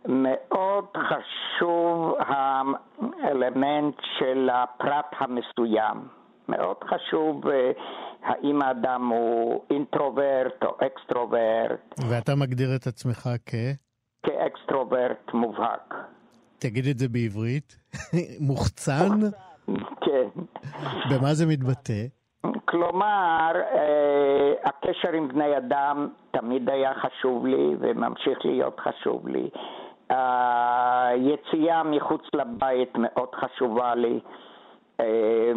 מאוד 0.06 0.84
חשוב 0.96 2.14
האלמנט 2.18 3.94
של 4.18 4.48
הפרט 4.52 5.06
המסוים. 5.18 6.08
מאוד 6.48 6.76
חשוב 6.84 7.46
אה, 7.46 7.50
האם 8.22 8.62
האדם 8.62 9.08
הוא 9.08 9.64
אינטרוברט 9.70 10.64
או 10.64 10.76
אקסטרוברט. 10.86 12.00
ואתה 12.08 12.34
מגדיר 12.34 12.76
את 12.76 12.86
עצמך 12.86 13.28
כ? 13.46 13.54
כאקסטרוברט 14.22 15.34
מובהק. 15.34 15.94
תגיד 16.58 16.86
את 16.86 16.98
זה 16.98 17.08
בעברית. 17.08 17.76
מוחצן? 18.48 19.20
כן. 20.00 20.28
במה 21.10 21.34
זה 21.34 21.46
מתבטא? 21.46 22.06
כלומר, 22.64 23.52
אה, 23.54 24.52
הקשר 24.64 25.12
עם 25.12 25.28
בני 25.28 25.56
אדם 25.56 26.08
תמיד 26.30 26.70
היה 26.70 26.92
חשוב 26.94 27.46
לי 27.46 27.76
וממשיך 27.80 28.38
להיות 28.44 28.80
חשוב 28.80 29.28
לי. 29.28 29.48
היציאה 30.08 31.82
מחוץ 31.82 32.22
לבית 32.34 32.92
מאוד 32.94 33.34
חשובה 33.34 33.94
לי. 33.94 34.20
אה, 35.00 35.52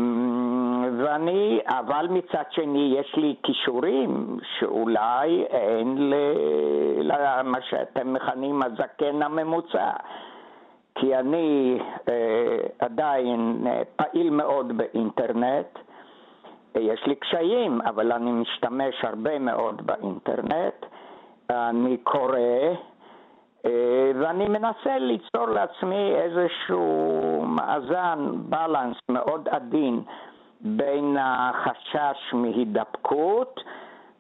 ואני, 0.97 1.59
אבל 1.67 2.07
מצד 2.09 2.43
שני 2.49 2.95
יש 2.99 3.15
לי 3.15 3.35
כישורים 3.43 4.37
שאולי 4.59 5.43
אין 5.49 6.13
למה 7.01 7.61
שאתם 7.61 8.13
מכנים 8.13 8.63
הזקן 8.63 9.21
הממוצע. 9.21 9.91
כי 10.95 11.15
אני 11.15 11.79
אה, 12.09 12.57
עדיין 12.79 13.63
אה, 13.67 13.81
פעיל 13.95 14.29
מאוד 14.29 14.77
באינטרנט. 14.77 15.79
יש 16.75 17.03
לי 17.07 17.15
קשיים, 17.15 17.81
אבל 17.81 18.11
אני 18.11 18.31
משתמש 18.31 18.95
הרבה 19.03 19.39
מאוד 19.39 19.81
באינטרנט. 19.85 20.85
אני 21.49 21.97
קורא, 21.97 22.37
אה, 22.37 22.73
ואני 24.21 24.47
מנסה 24.47 24.97
ליצור 24.97 25.45
לעצמי 25.47 26.13
איזשהו 26.15 27.45
מאזן, 27.47 28.19
בלנס 28.35 28.97
מאוד 29.09 29.49
עדין 29.51 30.03
בין 30.61 31.17
החשש 31.19 32.33
מהידבקות 32.33 33.59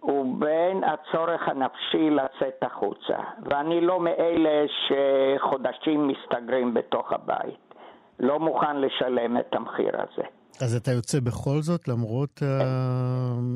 ובין 0.03 0.83
הצורך 0.83 1.41
הנפשי 1.47 2.09
לצאת 2.09 2.63
החוצה. 2.63 3.17
ואני 3.43 3.81
לא 3.81 3.99
מאלה 3.99 4.65
שחודשים 4.87 6.07
מסתגרים 6.07 6.73
בתוך 6.73 7.13
הבית. 7.13 7.73
לא 8.19 8.39
מוכן 8.39 8.81
לשלם 8.81 9.37
את 9.37 9.55
המחיר 9.55 9.91
הזה. 9.93 10.27
אז 10.61 10.75
אתה 10.75 10.91
יוצא 10.91 11.19
בכל 11.19 11.61
זאת, 11.61 11.87
למרות 11.87 12.41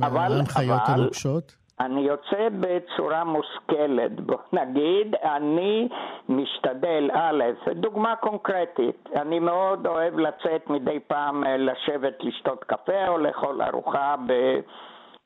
ההנחיות 0.01 0.82
הנוקשות? 0.86 1.64
אני 1.79 2.01
יוצא 2.01 2.48
בצורה 2.60 3.24
מושכלת, 3.24 4.20
בוא 4.20 4.38
נגיד, 4.53 5.15
אני 5.15 5.89
משתדל, 6.29 7.10
א', 7.13 7.44
דוגמה 7.75 8.15
קונקרטית, 8.15 9.10
אני 9.15 9.39
מאוד 9.39 9.88
אוהב 9.88 10.20
לצאת 10.20 10.70
מדי 10.70 11.00
פעם 11.08 11.44
לשבת 11.44 12.24
לשתות 12.24 12.63
קפה 12.63 13.08
או 13.08 13.17
לאכול 13.17 13.62
ארוחה. 13.62 14.15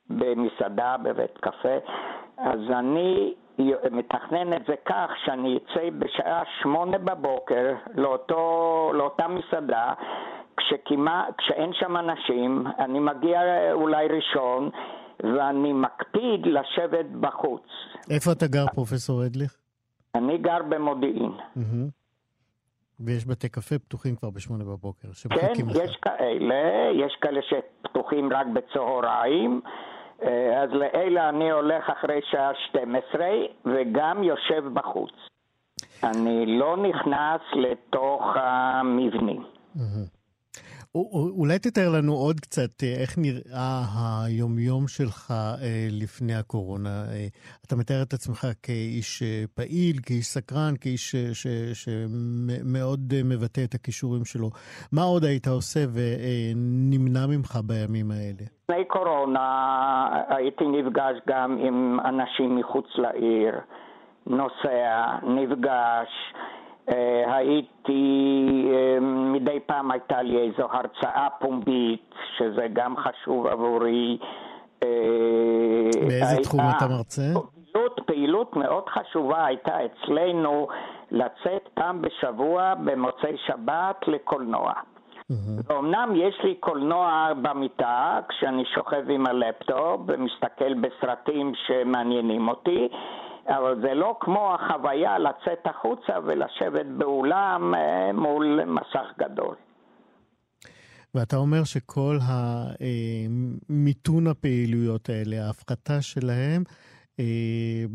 במסעדה, 0.10 0.96
בבית 1.04 1.38
קפה, 1.38 1.78
אז 2.38 2.60
אני 2.70 3.34
מתכנן 3.92 4.54
את 4.54 4.66
זה 4.68 4.76
כך 4.86 5.12
שאני 5.26 5.58
אצא 5.58 5.90
בשעה 6.00 6.42
שמונה 6.62 6.98
בבוקר 6.98 7.74
לאותו, 7.96 8.92
לאותה 8.94 9.28
מסעדה, 9.28 9.94
כשכמע, 10.58 11.24
כשאין 11.38 11.74
שם 11.74 11.98
אנשים, 11.98 12.64
אני 12.80 13.00
מגיע 13.00 13.42
אולי 13.74 14.08
ראשון, 14.08 14.70
ואני 15.24 15.74
מקפיד 15.74 16.46
לשבת 16.46 17.06
בחוץ. 17.20 17.64
איפה 18.10 18.32
אתה 18.32 18.48
גר, 18.48 18.66
פרופסור 18.76 19.26
אדליך? 19.26 19.58
אני 20.16 20.38
גר 20.38 20.64
במודיעין. 20.70 21.32
Mm-hmm. 21.58 22.00
ויש 23.00 23.28
בתי 23.28 23.50
קפה 23.50 23.80
פתוחים 23.80 24.16
כבר 24.16 24.30
בשמונה 24.30 24.64
בבוקר, 24.64 25.08
כן, 25.30 25.54
יש 25.70 25.96
לך. 25.96 26.04
כאלה, 26.04 26.90
יש 26.94 27.18
כאלה 27.22 27.40
שפתוחים 27.42 28.34
רק 28.34 28.48
בצהריים. 28.54 29.62
אה, 30.24 30.64
אז 30.64 30.70
לאלה 30.74 31.30
אני 31.30 31.52
הולך 31.52 31.90
אחרי 31.90 32.20
שעה 32.32 32.52
12 32.70 33.28
וגם 33.66 34.24
יושב 34.24 34.64
בחוץ. 34.74 35.12
אני 36.04 36.60
לא 36.60 36.78
נכנס 36.78 37.42
לתוך 37.54 38.24
המבנים. 38.36 39.44
אולי 40.96 41.60
תתאר 41.60 41.90
לנו 41.98 42.14
עוד 42.14 42.40
קצת 42.40 42.84
אה, 42.84 43.02
איך 43.02 43.18
נראה 43.18 43.82
היומיום 44.26 44.88
שלך 44.88 45.32
אה, 45.32 45.88
לפני 46.02 46.36
הקורונה. 46.36 46.90
אה, 46.90 47.28
אתה 47.68 47.76
מתאר 47.76 48.02
את 48.08 48.14
עצמך 48.14 48.48
כאיש 48.64 49.24
פעיל, 49.56 49.96
כאיש 50.06 50.26
סקרן, 50.26 50.74
כאיש 50.82 51.16
שמאוד 51.74 53.14
מבטא 53.26 53.62
את 53.64 53.74
הכישורים 53.74 54.26
שלו. 54.26 54.50
מה 54.92 55.02
עוד 55.02 55.24
היית 55.24 55.48
עושה 55.48 55.80
ונמנע 55.94 57.28
ממך 57.28 57.60
בימים 57.68 58.12
האלה? 58.12 58.46
לפני 58.64 58.86
קורונה 58.86 59.46
הייתי 60.30 60.64
נפגש 60.68 61.16
גם 61.28 61.58
עם 61.58 62.00
אנשים 62.06 62.56
מחוץ 62.56 62.88
לעיר, 62.96 63.54
נוסע, 64.28 65.18
נפגש. 65.24 66.10
אה, 66.90 67.36
הייתי, 67.36 68.04
אה, 68.74 69.00
מדי 69.02 69.60
פעם 69.66 69.92
הייתה 69.92 70.22
לי 70.22 70.38
איזו 70.38 70.68
הרצאה 70.72 71.28
פומבית, 71.40 72.10
שזה 72.38 72.68
גם 72.74 72.96
חשוב 72.98 73.48
עבורי. 73.48 74.18
אה, 74.84 74.88
באיזה 76.08 76.44
תחום 76.44 76.62
אתה 76.78 76.88
מרצה? 76.88 77.22
פעילות, 77.74 78.00
פעילות 78.06 78.56
מאוד 78.56 78.84
חשובה 78.90 79.46
הייתה 79.46 79.74
אצלנו 79.86 80.68
לצאת 81.12 81.70
פעם 81.74 82.02
בשבוע 82.02 82.74
במוצאי 82.76 83.38
שבת 83.48 84.08
לקולנוע. 84.08 84.74
Mm-hmm. 84.74 85.74
אמנם 85.74 86.14
יש 86.16 86.36
לי 86.44 86.56
קולנוע 86.56 87.32
במיטה 87.42 88.20
כשאני 88.30 88.64
שוכב 88.76 89.10
עם 89.10 89.26
הלפטופ 89.26 90.02
ומסתכל 90.08 90.74
בסרטים 90.74 91.52
שמעניינים 91.68 92.48
אותי, 92.48 92.90
אבל 93.50 93.82
זה 93.82 93.94
לא 93.94 94.18
כמו 94.20 94.56
החוויה 94.56 95.20
לצאת 95.20 95.66
החוצה 95.66 96.14
ולשבת 96.24 96.86
באולם 96.86 97.76
אה, 97.76 98.12
מול 98.14 98.60
מסך 98.66 99.08
גדול. 99.20 99.56
ואתה 101.16 101.36
אומר 101.36 101.64
שכל 101.64 102.18
מיתון 103.70 104.28
הפעילויות 104.28 105.10
האלה, 105.10 105.46
ההפחתה 105.46 106.02
שלהם, 106.02 106.64
אה, 107.20 107.86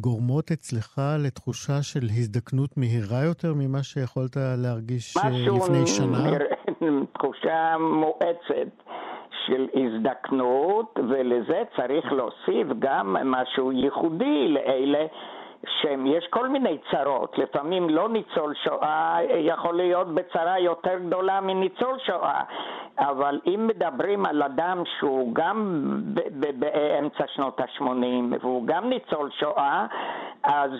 גורמות 0.00 0.50
אצלך 0.50 1.00
לתחושה 1.18 1.82
של 1.82 2.02
הזדקנות 2.02 2.76
מהירה 2.76 3.24
יותר 3.24 3.54
ממה 3.54 3.82
שיכולת 3.82 4.36
להרגיש 4.36 5.16
אה, 5.16 5.30
לפני 5.30 5.86
שנה? 5.86 6.06
משהו, 6.08 7.06
תחושה 7.12 7.76
מואצת. 7.78 8.84
של 9.46 9.66
הזדקנות, 9.74 10.98
ולזה 11.08 11.62
צריך 11.76 12.12
להוסיף 12.12 12.66
גם 12.78 13.16
משהו 13.24 13.72
ייחודי 13.72 14.48
לאלה 14.48 15.06
שיש 15.80 16.26
כל 16.30 16.48
מיני 16.48 16.78
צרות, 16.90 17.38
לפעמים 17.38 17.90
לא 17.90 18.08
ניצול 18.08 18.54
שואה 18.54 19.18
יכול 19.38 19.74
להיות 19.76 20.14
בצרה 20.14 20.58
יותר 20.58 20.98
גדולה 20.98 21.40
מניצול 21.40 21.98
שואה, 21.98 22.40
אבל 22.98 23.40
אם 23.46 23.66
מדברים 23.66 24.26
על 24.26 24.42
אדם 24.42 24.82
שהוא 24.98 25.34
גם 25.34 25.84
באמצע 26.58 27.24
שנות 27.26 27.60
ה-80 27.60 28.36
והוא 28.40 28.66
גם 28.66 28.88
ניצול 28.88 29.30
שואה, 29.30 29.86
אז 30.42 30.70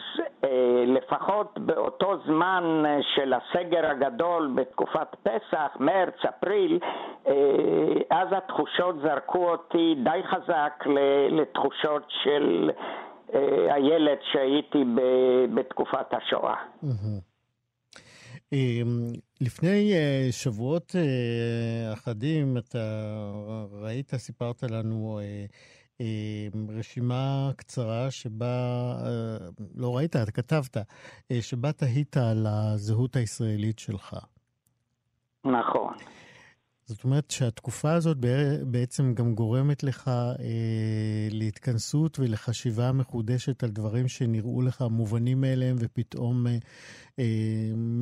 אה, 0.44 0.84
לפחות 0.86 1.58
באותו 1.58 2.16
זמן 2.26 2.82
של 3.14 3.34
הסגר 3.34 3.86
הגדול 3.90 4.50
בתקופת 4.54 5.16
פסח, 5.22 5.76
מרץ, 5.80 6.24
אפריל, 6.28 6.78
אה, 7.26 7.32
אז 8.10 8.28
התחושות 8.30 8.96
זרקו 9.02 9.50
אותי 9.50 9.94
די 10.04 10.20
חזק 10.24 10.84
לתחושות 11.30 12.02
של 12.08 12.70
אה, 12.76 13.03
הילד 13.70 14.18
שהייתי 14.32 14.78
בתקופת 15.54 16.06
השואה. 16.12 16.56
אמ, 18.52 19.06
לפני 19.40 19.92
אה, 19.94 20.28
שבועות 20.30 20.96
אה, 20.96 21.92
אחדים 21.92 22.56
אתה 22.58 22.78
ראית, 23.72 24.14
סיפרת 24.14 24.62
לנו 24.62 25.20
רשימה 26.78 27.50
קצרה 27.56 28.10
שבה, 28.10 28.94
לא 29.76 29.96
ראית, 29.96 30.16
אתה 30.16 30.32
כתבת, 30.32 30.76
שבה 31.40 31.72
תהית 31.72 32.16
על 32.16 32.46
הזהות 32.46 33.16
הישראלית 33.16 33.78
שלך. 33.78 34.16
נכון. 35.44 35.94
זאת 36.86 37.04
אומרת 37.04 37.30
שהתקופה 37.30 37.92
הזאת 37.92 38.16
בעצם 38.72 39.14
גם 39.14 39.34
גורמת 39.34 39.82
לך 39.82 40.08
אה, 40.08 41.28
להתכנסות 41.30 42.18
ולחשיבה 42.20 42.92
מחודשת 42.92 43.62
על 43.62 43.68
דברים 43.68 44.08
שנראו 44.08 44.62
לך 44.62 44.84
מובנים 44.90 45.40
מאליהם 45.40 45.76
ופתאום 45.80 46.46
אה, 46.46 46.52
אה, 47.18 47.24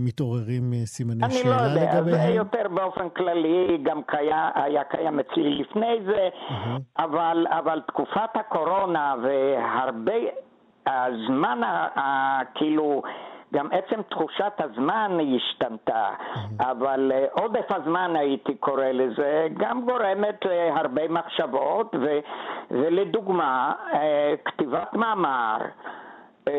מתעוררים 0.05 0.73
אה, 0.73 0.87
סימני 0.87 1.31
שאלה 1.31 1.57
לגביהם? 1.57 1.91
אני 1.91 2.07
לא 2.07 2.11
יודע, 2.11 2.27
זה 2.27 2.33
יותר 2.35 2.69
באופן 2.75 3.09
כללי, 3.09 3.79
גם 3.83 4.03
קיים, 4.07 4.51
היה 4.55 4.85
קיים 4.85 5.21
אצלי 5.21 5.51
לפני 5.61 5.97
זה, 6.07 6.29
uh-huh. 6.33 7.03
אבל, 7.05 7.47
אבל 7.51 7.81
תקופת 7.87 8.31
הקורונה 8.35 9.15
והרבה, 9.23 10.21
הזמן 10.87 11.61
הכאילו... 11.97 13.03
גם 13.53 13.69
עצם 13.73 14.03
תחושת 14.11 14.53
הזמן 14.59 15.19
השתנתה, 15.37 16.09
אבל 16.61 17.13
אה, 17.15 17.27
עודף 17.33 17.67
הזמן 17.71 18.17
הייתי 18.17 18.55
קורא 18.55 18.85
לזה, 18.85 19.49
גם 19.57 19.85
גורמת 19.85 20.45
להרבה 20.45 21.09
מחשבות, 21.09 21.95
ו, 21.95 22.19
ולדוגמה, 22.71 23.73
אה, 23.95 24.35
כתיבת 24.45 24.93
מאמר, 24.93 25.57
אה, 26.49 26.53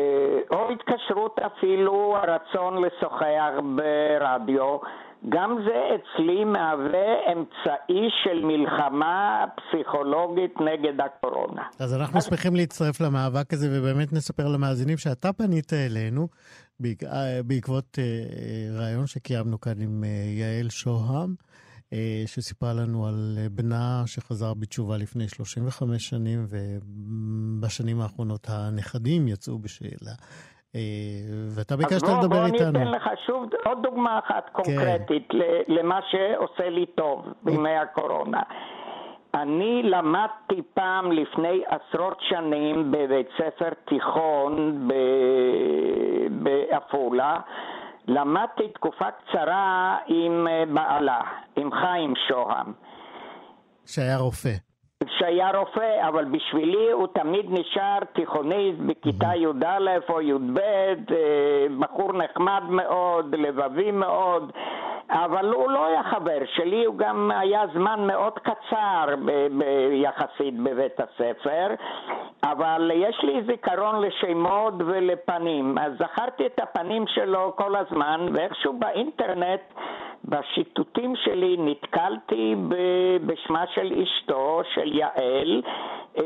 או 0.50 0.70
התקשרות 0.70 1.38
אפילו, 1.38 2.16
הרצון 2.16 2.84
לשוחח 2.84 3.52
ברדיו, 3.76 4.78
גם 5.28 5.56
זה 5.66 5.80
אצלי 5.94 6.44
מהווה 6.44 7.32
אמצעי 7.32 8.08
של 8.24 8.44
מלחמה 8.44 9.44
פסיכולוגית 9.56 10.60
נגד 10.60 11.00
הקורונה. 11.00 11.62
אז 11.80 11.94
אנחנו 12.00 12.20
שמחים 12.20 12.56
להצטרף 12.56 13.00
למאבק 13.00 13.52
הזה, 13.52 13.68
ובאמת 13.72 14.12
נספר 14.12 14.48
למאזינים 14.54 14.98
שאתה 14.98 15.32
פנית 15.32 15.72
אלינו 15.72 16.28
בעקבות 17.44 17.98
אה, 17.98 18.78
ראיון 18.80 19.06
שקיימנו 19.06 19.60
כאן 19.60 19.80
עם 19.80 20.04
אה, 20.04 20.08
יעל 20.08 20.70
שוהם, 20.70 21.34
שסיפרה 22.26 22.72
לנו 22.72 23.06
על 23.06 23.36
בנה 23.52 24.02
שחזר 24.06 24.54
בתשובה 24.54 24.96
לפני 24.96 25.28
35 25.28 26.08
שנים, 26.08 26.46
ובשנים 26.48 28.00
האחרונות 28.00 28.46
הנכדים 28.50 29.28
יצאו 29.28 29.58
בשאלה. 29.58 30.12
ואתה 31.56 31.76
ביקשת 31.76 32.04
בוא, 32.04 32.18
לדבר 32.18 32.36
בוא 32.36 32.46
איתנו. 32.46 32.66
אז 32.66 32.72
בוא 32.72 32.80
אני 32.80 32.90
אתן 32.90 32.96
לך 32.96 33.10
שוב 33.26 33.44
עוד 33.64 33.78
דוגמה 33.82 34.18
אחת 34.18 34.44
כן. 34.46 34.52
קונקרטית 34.52 35.28
כן. 35.28 35.38
למה 35.68 36.00
שעושה 36.10 36.70
לי 36.70 36.86
טוב 36.86 37.24
בימי 37.42 37.76
הקורונה. 37.76 38.42
אני 39.34 39.82
למדתי 39.82 40.62
פעם 40.74 41.12
לפני 41.12 41.62
עשרות 41.66 42.18
שנים 42.28 42.90
בבית 42.92 43.28
ספר 43.38 43.68
תיכון 43.84 44.88
בעפולה. 46.30 47.40
למדתי 48.08 48.68
תקופה 48.74 49.10
קצרה 49.10 49.98
עם 50.06 50.46
אה, 50.48 50.64
בעלה, 50.74 51.20
עם 51.56 51.70
חיים 51.72 52.14
שוהם. 52.28 52.72
שהיה 53.86 54.16
רופא. 54.16 54.73
שהיה 55.18 55.50
רופא, 55.54 56.08
אבל 56.08 56.24
בשבילי 56.24 56.90
הוא 56.92 57.06
תמיד 57.06 57.46
נשאר 57.48 57.98
תיכוניסט 58.12 58.78
בכיתה 58.78 59.36
י"א 59.36 59.98
או 60.08 60.20
י"ב, 60.20 60.58
אה, 60.58 61.66
בחור 61.78 62.12
נחמד 62.12 62.62
מאוד, 62.68 63.34
לבבי 63.34 63.90
מאוד, 63.90 64.52
אבל 65.10 65.52
הוא 65.52 65.70
לא 65.70 65.86
היה 65.86 66.02
חבר 66.02 66.38
שלי, 66.54 66.84
הוא 66.84 66.96
גם 66.96 67.30
היה 67.34 67.62
זמן 67.74 68.06
מאוד 68.06 68.38
קצר 68.38 69.04
ב- 69.24 69.46
ב- 69.58 69.92
יחסית 69.92 70.60
בבית 70.62 71.00
הספר, 71.00 71.66
אבל 72.44 72.90
יש 72.94 73.20
לי 73.22 73.42
זיכרון 73.46 74.00
לשמות 74.00 74.74
ולפנים, 74.78 75.78
אז 75.78 75.92
זכרתי 75.98 76.46
את 76.46 76.60
הפנים 76.62 77.06
שלו 77.06 77.52
כל 77.56 77.76
הזמן, 77.76 78.26
ואיכשהו 78.34 78.78
באינטרנט 78.78 79.60
בשיטוטים 80.28 81.16
שלי 81.16 81.56
נתקלתי 81.58 82.54
בשמה 83.26 83.64
של 83.74 83.92
אשתו, 84.02 84.60
של 84.74 84.92
יעל, 84.92 85.62
אה, 86.18 86.22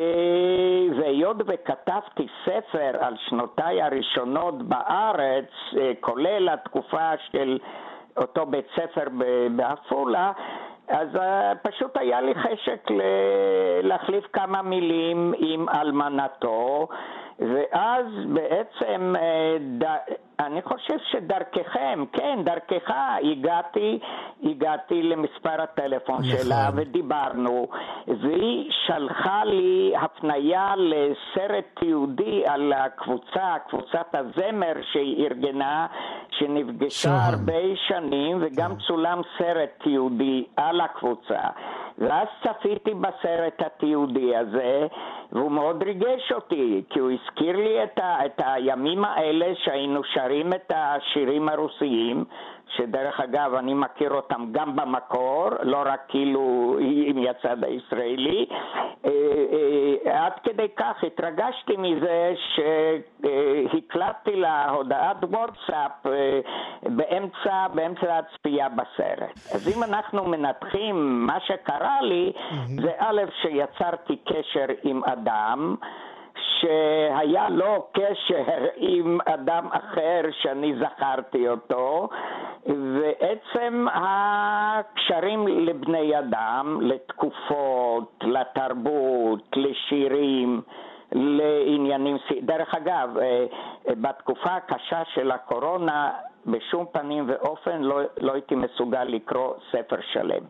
והיות 0.99 1.37
וכתבתי 1.47 2.27
ספר 2.45 2.91
על 3.01 3.15
שנותיי 3.29 3.83
הראשונות 3.83 4.63
בארץ, 4.63 5.51
אה, 5.77 5.93
כולל 6.01 6.49
התקופה 6.49 7.11
של 7.33 7.59
אותו 8.17 8.47
בית 8.47 8.67
ספר 8.77 9.05
בעפולה, 9.57 10.33
אז 10.89 11.09
uh, 11.15 11.21
פשוט 11.63 11.97
היה 11.97 12.21
לי 12.21 12.35
חשק 12.35 12.89
להחליף 13.83 14.25
כמה 14.33 14.63
מילים 14.63 15.35
עם 15.39 15.69
אלמנתו, 15.69 16.89
ואז 17.39 18.07
בעצם. 18.27 19.15
אני 20.41 20.63
חושב 20.63 20.97
שדרככם, 21.11 22.05
כן, 22.13 22.39
דרכך, 22.45 22.91
הגעתי, 23.33 23.99
הגעתי 24.43 25.03
למספר 25.03 25.63
הטלפון 25.63 26.17
נכון. 26.17 26.39
שלה 26.45 26.71
ודיברנו, 26.75 27.69
והיא 28.07 28.71
שלחה 28.87 29.45
לי 29.45 29.93
הפנייה 30.01 30.75
לסרט 30.77 31.65
תיעודי 31.81 32.43
על 32.47 32.73
הקבוצה, 32.73 33.55
קבוצת 33.69 34.15
הזמר 34.15 34.73
שהיא 34.93 35.27
ארגנה, 35.27 35.87
שנפגשה 36.31 37.09
שם. 37.09 37.33
הרבה 37.33 37.77
שנים, 37.89 38.39
וגם 38.41 38.77
כן. 38.77 38.81
צולם 38.87 39.21
סרט 39.39 39.71
תיעודי 39.83 40.45
על 40.57 40.81
הקבוצה. 40.81 41.41
ואז 41.99 42.27
צפיתי 42.43 42.95
בסרט 42.95 43.63
התיעודי 43.67 44.37
הזה, 44.37 44.87
והוא 45.33 45.51
מאוד 45.51 45.83
ריגש 45.83 46.33
אותי, 46.33 46.83
כי 46.91 46.99
הוא 46.99 47.11
הזכיר 47.11 47.57
לי 47.57 47.85
את, 47.85 47.99
ה, 47.99 48.27
את 48.27 48.41
הימים 48.45 49.05
האלה 49.05 49.47
שהיינו 49.55 50.05
שרים 50.05 50.53
את 50.53 50.73
השירים 50.75 51.49
הרוסיים, 51.49 52.25
שדרך 52.77 53.21
אגב 53.21 53.55
אני 53.55 53.75
מכיר 53.75 54.11
אותם 54.11 54.47
גם 54.53 54.77
במקור, 54.77 55.49
לא 55.63 55.83
רק 55.87 56.01
כאילו 56.09 56.77
עם 56.81 57.25
הצד 57.31 57.65
הישראלי. 57.65 58.47
אה, 59.05 59.11
אה, 60.05 60.25
עד 60.25 60.33
כדי 60.45 60.69
כך 60.77 61.05
התרגשתי 61.05 61.77
מזה 61.79 62.35
שהקלטתי 62.55 64.37
לה 64.37 64.71
הודעת 64.71 65.17
וואטסאפ 65.23 66.07
אה, 66.07 66.41
באמצע, 66.83 67.69
באמצע 67.75 68.19
הצפייה 68.19 68.69
בסרט. 68.69 69.55
אז 69.55 69.77
אם 69.77 69.83
אנחנו 69.83 70.25
מנתחים 70.25 71.27
מה 71.27 71.41
שקרה 71.41 72.03
לי, 72.03 72.33
זה 72.67 72.91
א', 72.99 73.23
שיצרתי 73.43 74.17
קשר 74.17 74.67
עם 74.85 75.05
אדם, 75.05 75.77
שהיה 76.61 77.49
לו 77.49 77.87
קשר 77.93 78.67
עם 78.77 79.19
אדם 79.27 79.69
אחר 79.73 80.21
שאני 80.43 80.75
זכרתי 80.81 81.49
אותו, 81.49 82.09
ועצם 82.67 83.87
הקשרים 83.93 85.49
לבני 85.49 86.19
אדם, 86.19 86.79
לתקופות, 86.83 88.25
לתרבות, 88.25 89.57
לשירים, 89.57 90.63
לעניינים, 91.13 92.17
דרך 92.43 92.75
אגב, 92.75 93.19
אה, 93.19 93.45
בתקופה 93.95 94.57
הקשה 94.57 95.03
של 95.15 95.31
הקורונה 95.31 96.11
בשום 96.47 96.85
פנים 96.93 97.29
ואופן 97.29 97.83
לא, 97.83 98.01
לא 98.21 98.33
הייתי 98.33 98.55
מסוגל 98.55 99.05
לקרוא 99.05 99.55
ספר 99.73 99.97
שלם. 100.13 100.45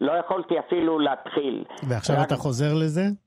לא 0.00 0.12
יכולתי 0.12 0.58
אפילו 0.58 0.98
להתחיל. 0.98 1.64
ועכשיו 1.88 2.16
רק... 2.18 2.26
אתה 2.26 2.36
חוזר 2.36 2.74
לזה? 2.74 3.23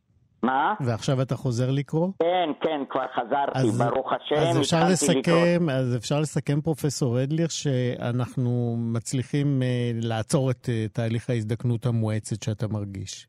מה? 0.48 0.74
ועכשיו 0.80 1.22
אתה 1.22 1.36
חוזר 1.36 1.72
לקרוא? 1.72 2.10
כן, 2.20 2.50
כן, 2.62 2.82
כבר 2.90 3.06
חזרתי, 3.16 3.60
אז, 3.60 3.82
ברוך 3.82 4.14
השם, 4.14 4.36
אז 4.36 4.60
אפשר 4.60 4.90
לסכם, 4.90 5.20
לקרוא. 5.20 5.72
אז 5.72 5.96
אפשר 5.96 6.20
לסכם, 6.20 6.62
פרופסור 6.62 7.24
אדליך, 7.24 7.52
שאנחנו 7.52 8.76
מצליחים 8.80 9.62
uh, 9.62 10.06
לעצור 10.08 10.52
את 10.52 10.66
uh, 10.66 10.94
תהליך 10.94 11.30
ההזדקנות 11.30 11.86
המואצת 11.86 12.44
שאתה 12.44 12.68
מרגיש. 12.68 13.28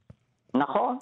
נכון. 0.54 0.96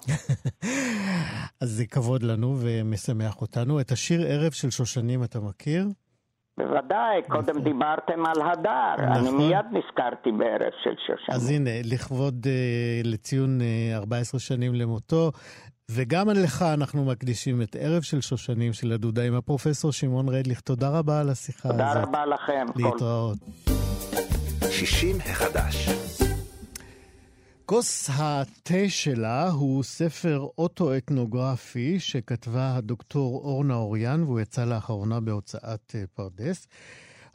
אז 1.61 1.69
זה 1.69 1.85
כבוד 1.85 2.23
לנו 2.23 2.55
ומשמח 2.59 3.41
אותנו. 3.41 3.79
את 3.79 3.91
השיר 3.91 4.21
ערב 4.27 4.51
של 4.51 4.69
שושנים 4.69 5.23
אתה 5.23 5.39
מכיר? 5.39 5.87
בוודאי, 6.57 7.21
קודם 7.29 7.49
נכון. 7.49 7.63
דיברתם 7.63 8.25
על 8.25 8.41
הדר, 8.51 9.05
נכון. 9.09 9.27
אני 9.27 9.31
מיד 9.31 9.65
נזכרתי 9.71 10.31
בערב 10.31 10.71
של 10.83 10.95
שושנים. 11.07 11.35
אז 11.35 11.49
הנה, 11.49 11.69
לכבוד, 11.83 12.45
uh, 12.45 13.07
לציון 13.07 13.59
uh, 13.61 13.97
14 13.97 14.39
שנים 14.39 14.75
למותו, 14.75 15.31
וגם 15.91 16.29
לך 16.29 16.61
אנחנו 16.61 17.05
מקדישים 17.05 17.61
את 17.61 17.75
ערב 17.79 18.01
של 18.01 18.21
שושנים 18.21 18.73
של 18.73 18.91
הדודה 18.91 19.23
עם 19.23 19.35
הפרופסור 19.35 19.91
שמעון 19.91 20.29
רדליך. 20.29 20.59
תודה 20.59 20.89
רבה 20.89 21.19
על 21.19 21.29
השיחה 21.29 21.69
תודה 21.69 21.91
הזאת. 21.91 22.03
תודה 22.05 22.19
רבה 22.19 22.25
לכם. 22.25 22.65
להתראות. 22.75 23.37
60 24.71 25.17
החדש. 25.25 25.89
כוס 27.65 28.09
התה 28.13 28.89
שלה 28.89 29.49
הוא 29.49 29.83
ספר 29.83 30.47
אוטו-אתנוגרפי 30.57 31.99
שכתבה 31.99 32.75
הדוקטור 32.75 33.41
אורנה 33.43 33.75
אוריאן 33.75 34.23
והוא 34.23 34.39
יצא 34.39 34.65
לאחרונה 34.65 35.19
בהוצאת 35.19 35.95
אה, 35.95 36.03
פרדס. 36.13 36.67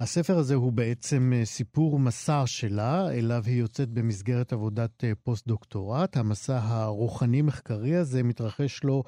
הספר 0.02 0.38
הזה 0.38 0.54
הוא 0.54 0.72
בעצם 0.72 1.32
אה, 1.36 1.44
סיפור 1.44 1.98
מסע 1.98 2.42
שלה, 2.46 3.10
אליו 3.10 3.42
היא 3.46 3.60
יוצאת 3.60 3.88
במסגרת 3.88 4.52
עבודת 4.52 5.04
אה, 5.04 5.12
פוסט-דוקטורט. 5.22 6.16
המסע 6.16 6.58
הרוחני-מחקרי 6.62 7.96
הזה 7.96 8.22
מתרחש 8.22 8.84
לו 8.84 9.04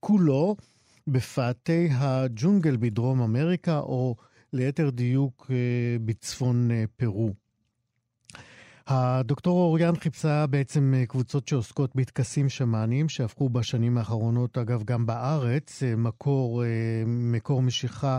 כולו 0.00 0.56
בפאתי 1.06 1.88
הג'ונגל 1.92 2.76
בדרום 2.76 3.22
אמריקה, 3.22 3.78
או 3.78 4.16
ליתר 4.52 4.90
דיוק 4.90 5.46
אה, 5.50 5.56
בצפון 6.04 6.70
פרו. 6.96 7.32
הדוקטור 8.86 9.58
אוריאן 9.60 9.96
חיפשה 9.96 10.46
בעצם 10.46 10.94
קבוצות 11.08 11.48
שעוסקות 11.48 11.96
בטקסים 11.96 12.48
שמאניים, 12.48 13.08
שהפכו 13.08 13.48
בשנים 13.48 13.98
האחרונות, 13.98 14.58
אגב, 14.58 14.82
גם 14.84 15.06
בארץ, 15.06 15.82
מקור, 15.96 16.62
מקור 17.06 17.62
משיכה 17.62 18.18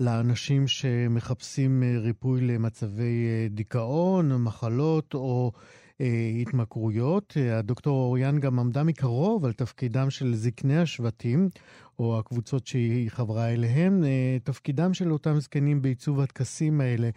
לאנשים 0.00 0.68
שמחפשים 0.68 1.82
אה, 1.82 1.98
ריפוי 1.98 2.40
למצבי 2.40 3.26
אה, 3.26 3.46
דיכאון, 3.50 4.42
מחלות 4.42 5.14
או 5.14 5.52
אה, 6.00 6.30
התמכרויות. 6.40 7.36
הדוקטור 7.52 8.04
אוריאן 8.04 8.38
גם 8.38 8.58
עמדה 8.58 8.82
מקרוב 8.82 9.44
על 9.44 9.52
תפקידם 9.52 10.10
של 10.10 10.34
זקני 10.34 10.78
השבטים, 10.78 11.48
או 11.98 12.18
הקבוצות 12.18 12.66
שהיא 12.66 13.10
חברה 13.10 13.52
אליהם, 13.52 14.04
תפקידם 14.44 14.94
של 14.94 15.12
אותם 15.12 15.40
זקנים 15.40 15.82
בעיצוב 15.82 16.20
הטקסים 16.20 16.80
האלה. 16.80 17.10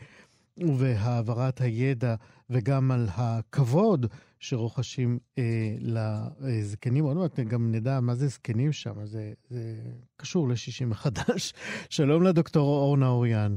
ובהעברת 0.57 1.61
הידע 1.61 2.15
וגם 2.49 2.91
על 2.91 3.07
הכבוד 3.15 4.05
שרוכשים 4.39 5.19
אה, 5.37 5.43
לזקנים. 6.39 7.03
עוד 7.03 7.17
מעט 7.17 7.39
גם 7.39 7.71
נדע 7.71 7.99
מה 7.99 8.15
זה 8.15 8.27
זקנים 8.27 8.71
שם, 8.71 9.05
זה, 9.05 9.33
זה 9.49 9.61
קשור 10.17 10.49
לשישים 10.49 10.89
מחדש. 10.89 11.53
שלום 11.89 12.23
לדוקטור 12.23 12.67
אורנה 12.67 13.07
אוריאן. 13.07 13.55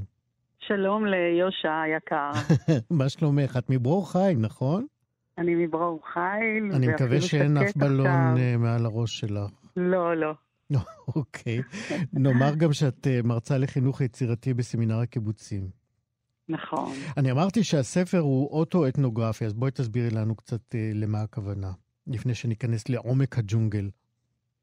שלום 0.59 1.07
ליושע 1.07 1.81
היקר. 1.81 2.31
מה 2.99 3.09
שלומך? 3.09 3.57
את 3.57 3.71
מברור 3.71 4.13
חיל, 4.13 4.39
נכון? 4.39 4.87
אני 5.39 5.55
מברור 5.55 6.01
חיל. 6.13 6.73
אני 6.73 6.89
מקווה 6.89 7.21
שאין 7.21 7.57
אף 7.57 7.77
בלון 7.77 8.07
עכשיו. 8.07 8.37
אה, 8.39 8.57
מעל 8.57 8.87
הראש 8.87 9.21
שלך. 9.21 9.51
לא, 9.77 10.17
לא. 10.17 10.35
אוקיי. 11.17 11.63
נאמר 12.13 12.55
גם 12.55 12.73
שאת 12.73 13.07
אה, 13.07 13.21
מרצה 13.25 13.59
לחינוך 13.59 14.01
יצירתי 14.01 14.55
בסמינר 14.55 14.99
הקיבוצים. 14.99 15.84
נכון. 16.49 16.93
אני 17.17 17.31
אמרתי 17.31 17.65
שהספר 17.65 18.19
הוא 18.19 18.51
אוטו-אתנוגרפי, 18.51 19.45
אז 19.45 19.55
בואי 19.55 19.71
תסבירי 19.71 20.09
לנו 20.11 20.37
קצת 20.37 20.75
אה, 20.75 20.91
למה 20.95 21.23
הכוונה, 21.23 21.71
לפני 22.07 22.35
שניכנס 22.35 22.89
לעומק 22.89 23.39
הג'ונגל. 23.39 23.91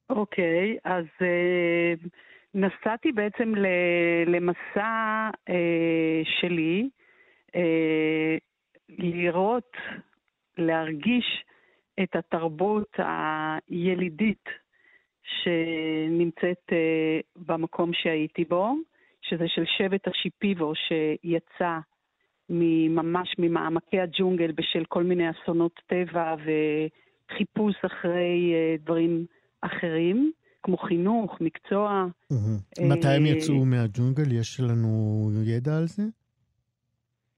אוקיי, 0.09 0.77
אז 0.83 1.05
אה, 1.21 1.93
נסעתי 2.53 3.11
בעצם 3.11 3.55
ל, 3.55 3.65
למסע 4.27 5.29
אה, 5.49 6.21
שלי, 6.39 6.89
אה, 7.55 8.37
לראות, 8.89 9.71
להרגיש 10.57 11.43
את 12.03 12.15
התרבות 12.15 12.97
הילידית 12.97 14.49
שנמצאת 15.23 16.65
אה, 16.71 17.19
במקום 17.35 17.91
שהייתי 17.93 18.45
בו. 18.45 18.73
שזה 19.21 19.45
של 19.47 19.63
שבט 19.77 20.07
השיפיבו 20.07 20.73
שיצא 20.75 21.79
ממש 22.49 23.35
ממעמקי 23.39 23.99
הג'ונגל 23.99 24.51
בשל 24.51 24.85
כל 24.85 25.03
מיני 25.03 25.23
אסונות 25.29 25.79
טבע 25.87 26.35
וחיפוש 26.35 27.75
אחרי 27.85 28.53
אה, 28.53 28.75
דברים 28.83 29.25
אחרים, 29.61 30.31
כמו 30.63 30.77
חינוך, 30.77 31.37
מקצוע. 31.41 32.05
מתי 32.81 33.07
הם 33.07 33.25
אה, 33.25 33.29
יצאו 33.29 33.65
מהג'ונגל? 33.65 34.31
יש 34.31 34.59
לנו 34.59 35.29
ידע 35.45 35.77
על 35.77 35.87
זה? 35.87 36.03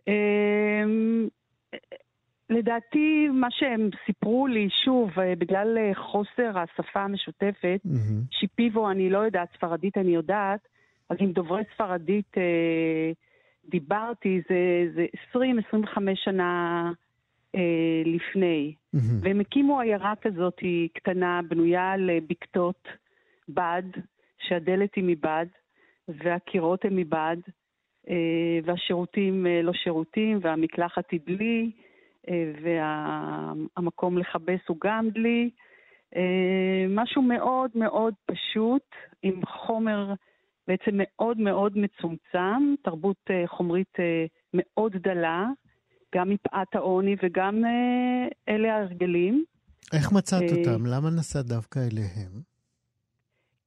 אמ, 0.07 1.27
לדעתי, 2.49 3.27
מה 3.27 3.47
שהם 3.51 3.89
סיפרו 4.05 4.47
לי, 4.47 4.67
שוב, 4.85 5.19
אה, 5.19 5.33
בגלל 5.37 5.77
חוסר 5.95 6.59
השפה 6.59 6.99
המשותפת, 6.99 7.79
שיפיבו, 8.31 8.91
אני 8.91 9.09
לא 9.09 9.17
יודעת, 9.17 9.47
ספרדית 9.57 9.97
אני 9.97 10.15
יודעת, 10.15 10.67
אז 11.09 11.17
עם 11.19 11.31
דוברי 11.31 11.63
ספרדית 11.73 12.37
אה, 12.37 13.11
דיברתי, 13.69 14.41
זה, 14.49 14.91
זה 14.95 15.05
20-25 15.35 15.99
שנה 16.15 16.91
אה, 17.55 18.01
לפני. 18.05 18.73
Mm-hmm. 18.95 18.99
והם 19.21 19.39
הקימו 19.39 19.79
עיירה 19.79 20.13
כזאת 20.21 20.59
קטנה, 20.93 21.41
בנויה 21.49 21.91
על 21.91 22.09
בקתות 22.29 22.87
בד, 23.49 23.83
שהדלת 24.39 24.95
היא 24.95 25.03
מבד, 25.07 25.45
והקירות 26.07 26.85
הם 26.85 26.95
מבד, 26.95 27.37
אה, 28.09 28.59
והשירותים 28.63 29.47
אה, 29.47 29.61
לא 29.61 29.73
שירותים, 29.73 30.39
והמקלחת 30.41 31.11
היא 31.11 31.19
דלי, 31.25 31.71
אה, 32.29 32.51
והמקום 32.61 34.17
לכבס 34.17 34.59
הוא 34.67 34.77
גם 34.83 35.09
דלי. 35.09 35.49
אה, 36.15 36.85
משהו 36.89 37.21
מאוד 37.21 37.71
מאוד 37.75 38.13
פשוט, 38.25 38.95
עם 39.23 39.45
חומר... 39.45 40.13
בעצם 40.67 40.91
מאוד 40.93 41.37
מאוד 41.37 41.77
מצומצם, 41.77 42.75
תרבות 42.83 43.17
אה, 43.29 43.47
חומרית 43.47 43.93
אה, 43.99 44.25
מאוד 44.53 44.91
דלה, 45.03 45.47
גם 46.15 46.29
מפאת 46.29 46.75
העוני 46.75 47.15
וגם 47.23 47.65
אה, 47.65 48.53
אלה 48.53 48.75
ההרגלים. 48.75 49.43
איך 49.93 50.11
מצאת 50.11 50.51
אותם? 50.51 50.85
למה 50.85 51.09
נסעת 51.09 51.45
דווקא 51.45 51.79
אליהם? 51.79 52.41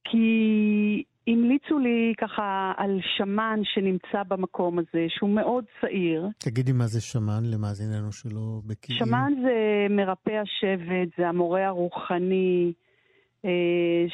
כי 0.03 1.03
המליצו 1.27 1.79
לי 1.79 2.13
ככה 2.17 2.73
על 2.77 2.99
שמן 3.17 3.59
שנמצא 3.63 4.23
במקום 4.27 4.79
הזה, 4.79 5.05
שהוא 5.09 5.29
מאוד 5.29 5.65
צעיר. 5.81 6.27
תגידי 6.37 6.71
מה 6.71 6.87
זה 6.87 7.01
שמן 7.01 7.43
למאזיננו 7.53 8.11
שלא 8.11 8.61
בקיאים. 8.65 8.99
שמן 8.99 9.33
זה 9.41 9.87
מרפא 9.89 10.31
השבט, 10.31 11.17
זה 11.17 11.27
המורה 11.27 11.67
הרוחני, 11.67 12.73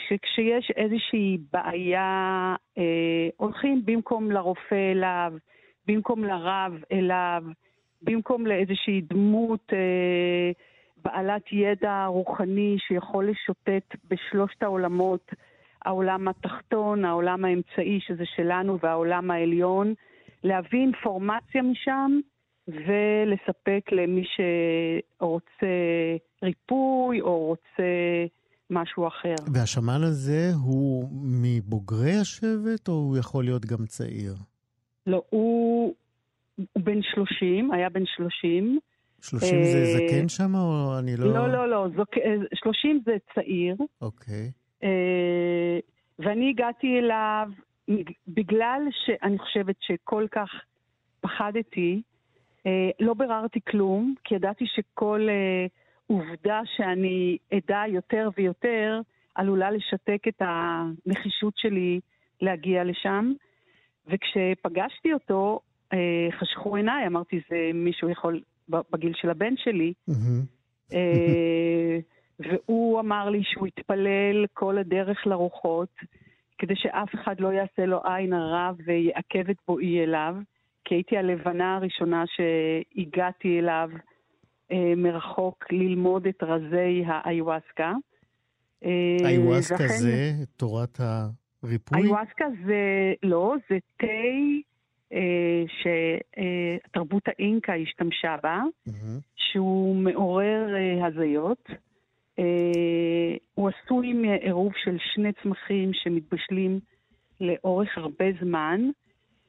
שכשיש 0.07 0.71
איזושהי 0.75 1.37
בעיה, 1.53 2.55
אה, 2.77 3.29
הולכים 3.37 3.81
במקום 3.85 4.31
לרופא 4.31 4.91
אליו, 4.91 5.33
במקום 5.87 6.23
לרב 6.23 6.83
אליו, 6.91 7.43
במקום 8.01 8.47
לאיזושהי 8.47 9.01
דמות 9.01 9.73
אה, 9.73 10.51
בעלת 11.03 11.41
ידע 11.51 12.05
רוחני 12.05 12.75
שיכול 12.79 13.29
לשוטט 13.29 13.95
בשלושת 14.09 14.63
העולמות. 14.63 15.31
העולם 15.85 16.27
התחתון, 16.27 17.05
העולם 17.05 17.45
האמצעי, 17.45 17.99
שזה 18.01 18.23
שלנו, 18.35 18.79
והעולם 18.79 19.31
העליון, 19.31 19.93
להביא 20.43 20.79
אינפורמציה 20.79 21.61
משם 21.61 22.19
ולספק 22.67 23.91
למי 23.91 24.23
שרוצה 24.25 25.67
ריפוי 26.43 27.21
או 27.21 27.45
רוצה 27.45 28.25
משהו 28.73 29.07
אחר. 29.07 29.35
והשמן 29.53 30.03
הזה 30.03 30.51
הוא 30.63 31.09
מבוגרי 31.23 32.17
השבט 32.21 32.87
או 32.87 32.93
הוא 32.93 33.17
יכול 33.17 33.43
להיות 33.43 33.65
גם 33.65 33.85
צעיר? 33.85 34.33
לא, 35.07 35.21
הוא, 35.29 35.93
הוא 36.55 36.83
בן 36.83 37.01
30, 37.01 37.71
היה 37.71 37.89
בן 37.89 38.05
30. 38.05 38.79
30 39.21 39.49
זה 39.63 39.77
אה, 39.77 39.97
זקן 39.97 40.29
שם 40.29 40.55
או 40.55 40.99
אני 40.99 41.17
לא... 41.17 41.33
לא, 41.33 41.49
לא, 41.49 41.69
לא, 41.69 41.87
30 42.53 43.01
זה 43.05 43.15
צעיר. 43.35 43.75
אוקיי. 44.01 44.51
אה, 44.83 45.79
ואני 46.19 46.49
הגעתי 46.49 46.99
אליו 46.99 47.49
בגלל 48.27 48.81
שאני 49.05 49.39
חושבת 49.39 49.75
שכל 49.79 50.25
כך 50.31 50.49
פחדתי, 51.21 52.01
אה, 52.65 52.89
לא 52.99 53.13
ביררתי 53.13 53.59
כלום, 53.67 54.15
כי 54.23 54.35
ידעתי 54.35 54.65
שכל 54.67 55.27
אה, 55.29 55.65
עובדה 56.07 56.61
שאני 56.75 57.37
אדע 57.53 57.81
יותר 57.87 58.29
ויותר 58.37 59.01
עלולה 59.35 59.71
לשתק 59.71 60.27
את 60.27 60.41
הנחישות 60.41 61.53
שלי 61.57 61.99
להגיע 62.41 62.83
לשם. 62.83 63.33
וכשפגשתי 64.07 65.13
אותו, 65.13 65.59
חשכו 66.39 66.75
עיניי, 66.75 67.07
אמרתי, 67.07 67.41
זה 67.49 67.71
מישהו 67.73 68.09
יכול, 68.09 68.41
בגיל 68.69 69.13
של 69.15 69.29
הבן 69.29 69.53
שלי. 69.57 69.93
Mm-hmm. 70.09 70.93
והוא 72.39 72.99
אמר 72.99 73.29
לי 73.29 73.43
שהוא 73.43 73.67
יתפלל 73.67 74.45
כל 74.53 74.77
הדרך 74.77 75.27
לרוחות, 75.27 75.89
כדי 76.57 76.75
שאף 76.75 77.15
אחד 77.15 77.39
לא 77.39 77.53
יעשה 77.53 77.85
לו 77.85 78.01
עין 78.05 78.33
הרע 78.33 78.71
ויעכב 78.85 79.49
את 79.49 79.55
בואי 79.67 80.03
אליו, 80.03 80.35
כי 80.85 80.95
הייתי 80.95 81.17
הלבנה 81.17 81.75
הראשונה 81.75 82.23
שהגעתי 82.27 83.59
אליו 83.59 83.89
אה, 83.93 84.12
מרחוק 84.97 85.65
ללמוד 85.71 86.27
את 86.27 86.43
רזי 86.43 87.03
האיווסקה. 87.07 87.93
איווסקה 89.25 89.83
אה, 89.83 89.87
זה 89.87 90.31
תורת 90.57 90.99
הריפוי? 91.63 92.01
איווסקה 92.01 92.45
זה, 92.65 93.13
לא, 93.23 93.55
זה 93.69 93.77
תה 93.97 94.07
אה, 95.13 95.63
שתרבות 96.87 97.23
האינקה 97.27 97.73
השתמשה 97.73 98.35
בה, 98.43 98.61
mm-hmm. 98.87 98.91
שהוא 99.35 99.95
מעורר 99.95 100.75
אה, 100.75 101.07
הזיות. 101.07 101.69
אה, 102.39 103.35
הוא 103.53 103.69
עשוי 103.69 104.13
מעירוב 104.13 104.71
של 104.83 104.97
שני 105.13 105.29
צמחים 105.43 105.91
שמתבשלים 105.93 106.79
לאורך 107.41 107.97
הרבה 107.97 108.25
זמן, 108.41 108.89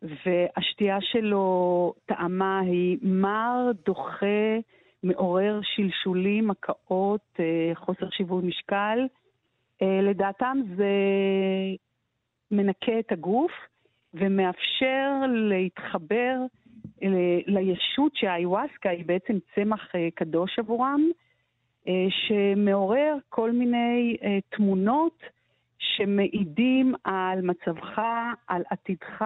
והשתייה 0.02 0.98
שלו, 1.00 1.94
טעמה 2.06 2.60
היא 2.60 2.98
מר, 3.02 3.70
דוחה, 3.86 4.56
מעורר 5.04 5.60
שלשולים, 5.62 6.50
הקאות, 6.50 7.40
אה, 7.40 7.72
חוסר 7.74 8.10
שיווי 8.10 8.46
משקל. 8.46 8.98
אה, 9.82 10.00
לדעתם 10.02 10.58
זה 10.76 10.94
מנקה 12.50 12.98
את 12.98 13.12
הגוף 13.12 13.52
ומאפשר 14.14 15.10
להתחבר 15.28 16.36
לישות 17.46 18.16
שהאיווסקה 18.16 18.90
היא 18.90 19.04
בעצם 19.06 19.38
צמח 19.54 19.92
קדוש 20.14 20.58
עבורם. 20.58 21.00
אה, 21.88 22.06
שמעורר 22.10 23.16
כל 23.28 23.52
מיני 23.52 24.16
אה, 24.22 24.38
תמונות 24.48 25.22
שמעידים 25.78 26.94
על 27.04 27.40
מצבך, 27.42 28.00
על 28.48 28.62
עתידך, 28.70 29.22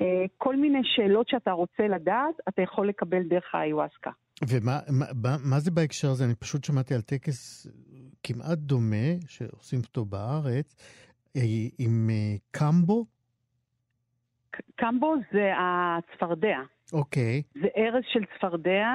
אה, 0.00 0.24
כל 0.38 0.56
מיני 0.56 0.80
שאלות 0.84 1.28
שאתה 1.28 1.52
רוצה 1.52 1.88
לדעת, 1.88 2.34
אתה 2.48 2.62
יכול 2.62 2.88
לקבל 2.88 3.22
דרך 3.22 3.54
האיווסקה. 3.54 4.10
ומה 4.48 4.80
מה, 4.90 5.36
מה 5.44 5.60
זה 5.60 5.70
בהקשר 5.70 6.08
הזה? 6.10 6.24
אני 6.24 6.34
פשוט 6.34 6.64
שמעתי 6.64 6.94
על 6.94 7.00
טקס 7.00 7.66
כמעט 8.22 8.58
דומה, 8.58 9.06
שעושים 9.28 9.80
אותו 9.80 10.04
בארץ, 10.04 10.76
עם 11.78 12.10
קמבו. 12.50 13.06
קמבו 14.76 15.14
זה 15.32 15.52
הצפרדע. 15.58 16.58
אוקיי. 16.92 17.42
זה 17.54 17.68
ארז 17.76 18.02
של 18.12 18.20
צפרדע, 18.36 18.88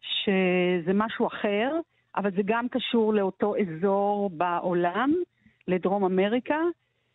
שזה 0.00 0.92
משהו 0.94 1.26
אחר. 1.26 1.80
אבל 2.16 2.30
זה 2.30 2.42
גם 2.44 2.68
קשור 2.68 3.14
לאותו 3.14 3.54
אזור 3.56 4.30
בעולם, 4.30 5.12
לדרום 5.68 6.04
אמריקה, 6.04 6.58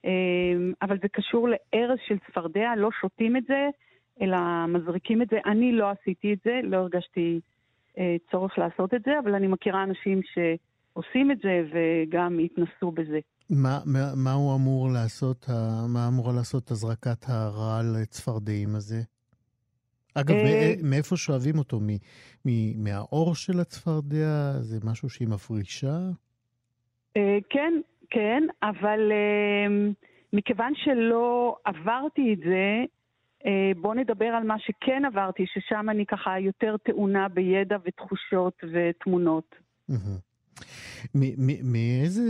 אמ, 0.06 0.74
אבל 0.82 0.98
זה 1.02 1.08
קשור 1.08 1.48
לארז 1.50 1.98
של 2.08 2.18
צפרדע, 2.28 2.74
לא 2.78 2.90
שותים 3.02 3.38
את 3.38 3.44
זה, 3.48 3.68
אלא 4.22 4.38
מזריקים 4.68 5.22
את 5.22 5.28
זה. 5.30 5.38
אני 5.46 5.72
לא 5.72 5.90
עשיתי 5.90 6.34
את 6.34 6.38
זה, 6.44 6.60
לא 6.64 6.78
הרגשתי 6.78 7.40
אה, 7.40 7.40
צורך 8.32 8.58
לעשות 8.58 8.94
את 8.94 9.02
זה, 9.06 9.20
אבל 9.24 9.36
אני 9.36 9.48
מכירה 9.48 9.84
אנשים 9.84 10.22
שעושים 10.34 11.32
את 11.32 11.38
זה 11.44 11.64
וגם 11.72 12.40
התנסו 12.40 12.92
בזה. 12.92 13.20
מה, 13.50 13.80
מה, 13.86 14.12
מה 14.16 14.34
הוא 14.34 14.56
אמור 14.56 14.90
לעשות, 14.94 15.46
מה 15.94 16.08
אמורה 16.08 16.34
לעשות 16.34 16.72
הזרקת 16.72 17.26
הרעל 17.30 18.06
צפרדעים 18.06 18.76
הזה? 18.76 19.02
אגב, 20.16 20.36
אה, 20.36 20.74
מאיפה 20.84 21.18
שואבים 21.18 21.58
אותו? 21.58 21.80
מהאור 22.76 23.36
של 23.36 23.60
הצפרדע? 23.60 24.52
זה 24.60 24.78
משהו 24.84 25.10
שהיא 25.10 25.28
מפרישה? 25.28 25.98
אה, 27.18 27.38
כן, 27.50 27.74
כן, 28.10 28.44
אבל 28.64 29.12
אה, 29.12 29.92
מכיוון 30.34 30.74
שלא 30.76 31.56
עברתי 31.66 32.34
את 32.34 32.40
זה, 32.40 32.84
בואו 33.82 33.94
נדבר 33.94 34.26
על 34.26 34.44
מה 34.44 34.60
שכן 34.60 35.06
עברתי, 35.06 35.46
ששם 35.54 35.90
אני 35.90 36.06
ככה 36.06 36.40
יותר 36.40 36.78
טעונה 36.78 37.28
בידע 37.28 37.78
ותחושות 37.86 38.64
ותמונות. 38.74 39.56
מאיזה 41.64 42.22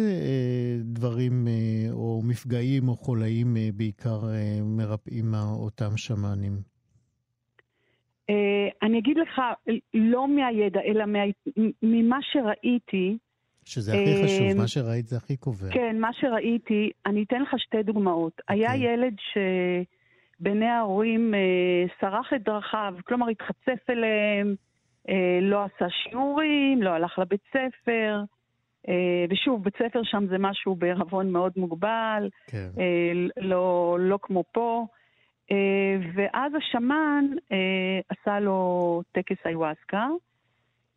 דברים 0.82 1.48
או 1.92 2.22
מפגעים 2.24 2.88
או 2.88 2.96
חולאים 2.96 3.58
בעיקר 3.76 4.20
מרפאים 4.64 5.34
אותם 5.34 5.98
שמנים? 5.98 6.54
אה, 8.30 8.68
אני 8.82 9.00
אגיד 9.00 9.18
לך, 9.18 9.42
לא 9.94 10.28
מהידע, 10.28 10.80
אלא 10.82 11.06
מה, 11.06 11.20
ממה 11.82 12.18
שראיתי. 12.22 13.18
שזה 13.66 13.92
הכי 13.94 14.14
אה, 14.16 14.24
חשוב, 14.24 14.58
מה 14.58 14.68
שראית 14.68 15.08
זה 15.08 15.18
הכי 15.18 15.38
קובע. 15.38 15.70
כן, 15.72 16.00
מה 16.00 16.10
שראיתי, 16.14 16.92
אני 17.06 17.24
אתן 17.24 17.42
לך 17.42 17.50
שתי 17.58 17.84
דוגמאות. 17.84 18.42
היה 18.48 18.74
אוקיי. 18.74 18.94
ילד 18.94 19.14
שבעיני 20.40 20.66
ההורים 20.66 21.34
אה, 21.34 21.40
סרח 22.02 22.34
את 22.36 22.44
דרכיו, 22.44 22.94
כלומר 23.06 23.28
התחצף 23.28 23.90
אליהם, 23.90 24.56
אה, 25.10 25.40
לא 25.42 25.64
עשה 25.64 25.86
שיעורים, 25.90 26.84
לא 26.84 26.90
הלך 26.90 27.20
לבית 27.20 27.42
ספר. 27.50 28.22
אה, 28.90 29.26
ושוב, 29.30 29.64
בית 29.64 29.74
ספר 29.76 30.02
שם 30.04 30.26
זה 30.30 30.38
משהו 30.40 30.76
בערבון 30.76 31.32
מאוד 31.32 31.54
מוגבל, 31.58 32.30
כן. 32.48 32.70
אה, 32.80 33.12
לא, 33.38 33.98
לא 34.00 34.20
כמו 34.22 34.44
פה. 34.52 34.86
אה, 35.52 35.98
ואז 36.14 36.52
השמן 36.56 37.26
אה, 37.52 38.00
עשה 38.10 38.40
לו 38.40 39.02
טקס 39.12 39.38
איוואסקה, 39.46 40.08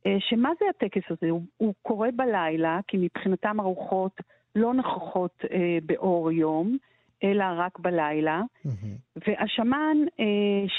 אה, 0.06 0.16
שמה 0.20 0.50
זה 0.60 0.64
הטקס 0.70 1.02
הזה? 1.10 1.30
הוא, 1.30 1.42
הוא 1.56 1.74
קורה 1.82 2.08
בלילה, 2.16 2.80
כי 2.88 2.96
מבחינתם 3.00 3.60
הרוחות 3.60 4.20
לא 4.54 4.74
נוכחות 4.74 5.44
באור 5.86 6.32
יום, 6.32 6.76
אלא 7.22 7.44
רק 7.56 7.78
בלילה, 7.78 8.42
mm-hmm. 8.66 9.20
והשמן 9.26 9.96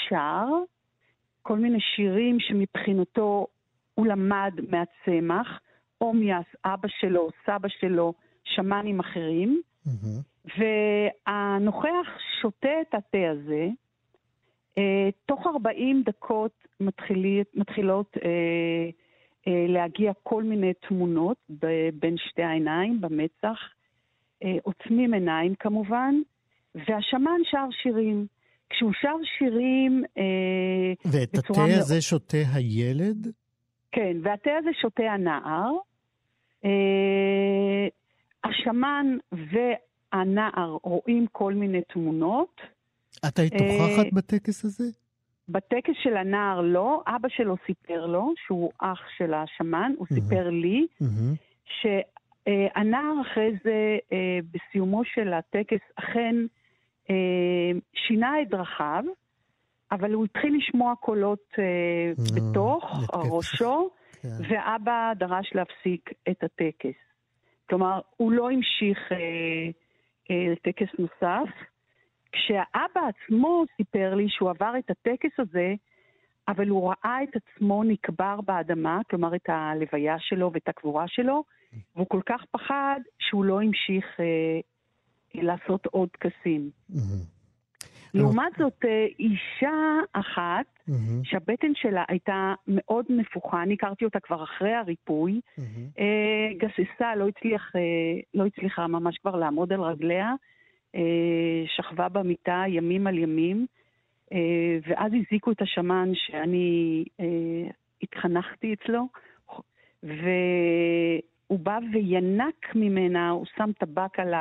שר 0.08 0.46
כל 1.42 1.58
מיני 1.58 1.80
שירים 1.80 2.40
שמבחינתו 2.40 3.46
הוא 3.94 4.06
למד 4.06 4.52
מהצמח, 4.68 5.60
או 6.00 6.12
מאבא 6.12 6.88
שלו, 6.88 7.28
סבא 7.46 7.68
שלו, 7.68 8.12
שמנים 8.44 9.00
אחרים. 9.00 9.62
Mm-hmm. 9.86 10.50
והנוכח 10.58 12.08
שותה 12.40 12.80
את 12.80 12.94
התה 12.94 13.30
הזה, 13.30 13.68
אה, 14.78 15.08
תוך 15.26 15.46
40 15.46 16.02
דקות 16.02 16.52
מתחילי, 16.80 17.42
מתחילות 17.54 18.16
אה, 18.24 18.30
אה, 19.48 19.66
להגיע 19.68 20.12
כל 20.22 20.42
מיני 20.42 20.72
תמונות 20.88 21.36
ב, 21.50 21.66
בין 22.00 22.16
שתי 22.16 22.42
העיניים, 22.42 23.00
במצח. 23.00 23.58
אה, 24.44 24.56
עוצמים 24.62 25.14
עיניים 25.14 25.54
כמובן, 25.54 26.14
והשמן 26.74 27.40
שר 27.50 27.66
שירים. 27.82 28.26
כשהוא 28.70 28.92
שר 29.00 29.16
שירים 29.38 30.04
אה, 30.18 31.10
ואת 31.12 31.38
התה 31.38 31.64
הזה 31.64 32.02
שותה 32.02 32.38
הילד? 32.52 33.32
כן, 33.92 34.16
והתה 34.22 34.50
הזה 34.58 34.70
שותה 34.80 35.02
הנער. 35.02 35.72
אה, 36.64 37.88
השמן 38.44 39.06
והנער 39.32 40.76
רואים 40.82 41.26
כל 41.32 41.54
מיני 41.54 41.82
תמונות. 41.82 42.60
את 43.28 43.38
היית 43.38 43.52
נוכחת 43.52 44.12
בטקס 44.12 44.64
הזה? 44.64 44.84
בטקס 45.48 45.94
של 46.02 46.16
הנער 46.16 46.60
לא, 46.60 47.02
אבא 47.06 47.28
שלו 47.28 47.56
סיפר 47.66 48.06
לו, 48.06 48.32
שהוא 48.46 48.72
אח 48.78 49.00
של 49.16 49.34
השמן, 49.34 49.92
הוא 49.98 50.06
mm-hmm. 50.06 50.14
סיפר 50.14 50.50
לי, 50.50 50.86
mm-hmm. 51.02 51.36
שהנער 51.64 53.14
אחרי 53.22 53.50
זה, 53.64 53.98
אה, 54.12 54.38
בסיומו 54.52 55.04
של 55.04 55.32
הטקס, 55.32 55.80
אכן 55.96 56.34
אה, 56.36 56.44
שינה 57.94 58.42
את 58.42 58.48
דרכיו, 58.48 59.04
אבל 59.92 60.12
הוא 60.12 60.24
התחיל 60.24 60.56
לשמוע 60.56 60.94
קולות 61.00 61.54
אה, 61.58 62.12
בתוך 62.36 62.84
ראשו, 63.14 63.90
כן. 64.22 64.28
ואבא 64.48 65.12
דרש 65.16 65.54
להפסיק 65.54 66.10
את 66.30 66.44
הטקס. 66.44 66.98
כלומר, 67.68 68.00
הוא 68.16 68.32
לא 68.32 68.50
המשיך 68.50 68.98
לטקס 70.30 70.88
נוסף. 70.98 71.48
כשהאבא 72.32 73.08
עצמו 73.08 73.64
סיפר 73.76 74.14
לי 74.14 74.26
שהוא 74.28 74.50
עבר 74.50 74.72
את 74.78 74.90
הטקס 74.90 75.40
הזה, 75.40 75.74
אבל 76.48 76.68
הוא 76.68 76.88
ראה 76.88 77.18
את 77.22 77.36
עצמו 77.36 77.84
נקבר 77.84 78.40
באדמה, 78.40 79.00
כלומר 79.10 79.34
את 79.34 79.48
הלוויה 79.48 80.16
שלו 80.18 80.50
ואת 80.52 80.68
הקבורה 80.68 81.04
שלו, 81.08 81.44
והוא 81.96 82.06
כל 82.08 82.20
כך 82.26 82.44
פחד 82.50 83.00
שהוא 83.18 83.44
לא 83.44 83.60
המשיך 83.62 84.20
אה, 84.20 84.60
לעשות 85.42 85.86
עוד 85.86 86.08
טקסים. 86.08 86.70
לעומת 88.14 88.52
זאת, 88.58 88.84
אה, 88.84 89.06
אישה 89.18 90.00
אחת, 90.12 90.66
שהבטן 91.22 91.72
שלה 91.74 92.04
הייתה 92.08 92.54
מאוד 92.68 93.04
נפוחה, 93.08 93.62
אני 93.62 93.74
הכרתי 93.74 94.04
אותה 94.04 94.20
כבר 94.20 94.44
אחרי 94.44 94.74
הריפוי, 94.74 95.40
אה, 95.98 96.48
גססה, 96.56 97.16
לא, 97.16 97.28
הצליח, 97.28 97.72
אה, 97.76 97.80
לא 98.34 98.46
הצליחה 98.46 98.86
ממש 98.86 99.18
כבר 99.18 99.36
לעמוד 99.36 99.72
על 99.72 99.80
רגליה, 99.80 100.32
שכבה 101.76 102.08
במיטה 102.08 102.64
ימים 102.68 103.06
על 103.06 103.18
ימים, 103.18 103.66
ואז 104.86 105.12
הזיקו 105.12 105.52
את 105.52 105.62
השמן 105.62 106.12
שאני 106.14 107.04
התחנכתי 108.02 108.74
אצלו, 108.74 109.08
והוא 110.02 111.58
בא 111.60 111.78
וינק 111.92 112.74
ממנה, 112.74 113.30
הוא 113.30 113.46
שם 113.56 113.70
טבק 113.78 114.18
על 114.18 114.34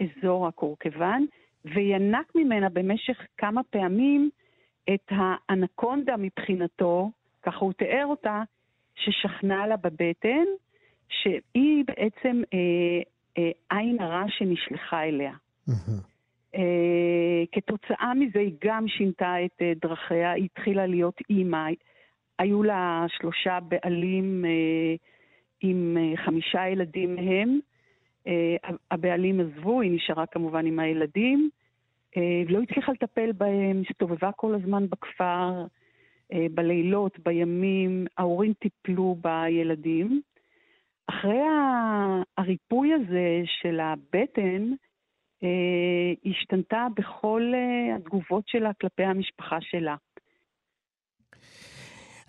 האזור 0.00 0.46
הקורקבן, 0.46 1.22
וינק 1.64 2.32
ממנה 2.34 2.68
במשך 2.68 3.26
כמה 3.36 3.62
פעמים 3.70 4.30
את 4.94 5.06
האנקונדה 5.08 6.16
מבחינתו, 6.18 7.10
ככה 7.42 7.58
הוא 7.58 7.72
תיאר 7.72 8.06
אותה, 8.06 8.42
ששכנה 8.94 9.66
לה 9.66 9.76
בבטן, 9.76 10.44
שהיא 11.08 11.84
בעצם 11.86 12.42
אה, 12.54 12.58
אה, 13.38 13.50
עין 13.70 14.00
הרע 14.00 14.24
שנשלחה 14.28 15.04
אליה. 15.04 15.32
אה, 16.54 17.42
כתוצאה 17.52 18.14
מזה 18.14 18.38
היא 18.38 18.54
גם 18.64 18.88
שינתה 18.88 19.44
את 19.44 19.62
אה, 19.62 19.72
דרכיה, 19.82 20.32
היא 20.32 20.44
התחילה 20.44 20.86
להיות 20.86 21.20
אימא. 21.30 21.68
היו 22.38 22.62
לה 22.62 23.06
שלושה 23.08 23.58
בעלים 23.60 24.44
אה, 24.44 24.94
עם 25.60 25.96
חמישה 26.24 26.68
ילדים 26.68 27.14
מהם. 27.14 27.58
הבעלים 28.90 29.40
עזבו, 29.40 29.80
היא 29.80 29.92
נשארה 29.92 30.26
כמובן 30.26 30.66
עם 30.66 30.78
הילדים. 30.78 31.50
לא 32.48 32.62
הצליחה 32.62 32.92
לטפל 32.92 33.32
בהם, 33.32 33.82
הסתובבה 33.90 34.32
כל 34.32 34.54
הזמן 34.54 34.86
בכפר, 34.88 35.64
בלילות, 36.32 37.18
בימים, 37.18 38.06
ההורים 38.18 38.52
טיפלו 38.52 39.16
בילדים. 39.20 40.20
אחרי 41.10 41.40
הריפוי 42.38 42.92
הזה 42.92 43.42
של 43.44 43.80
הבטן, 43.80 44.72
אה, 45.42 46.30
השתנתה 46.30 46.86
בכל 46.96 47.52
אה, 47.54 47.96
התגובות 47.96 48.48
שלה 48.48 48.70
כלפי 48.80 49.02
המשפחה 49.02 49.60
שלה. 49.60 49.96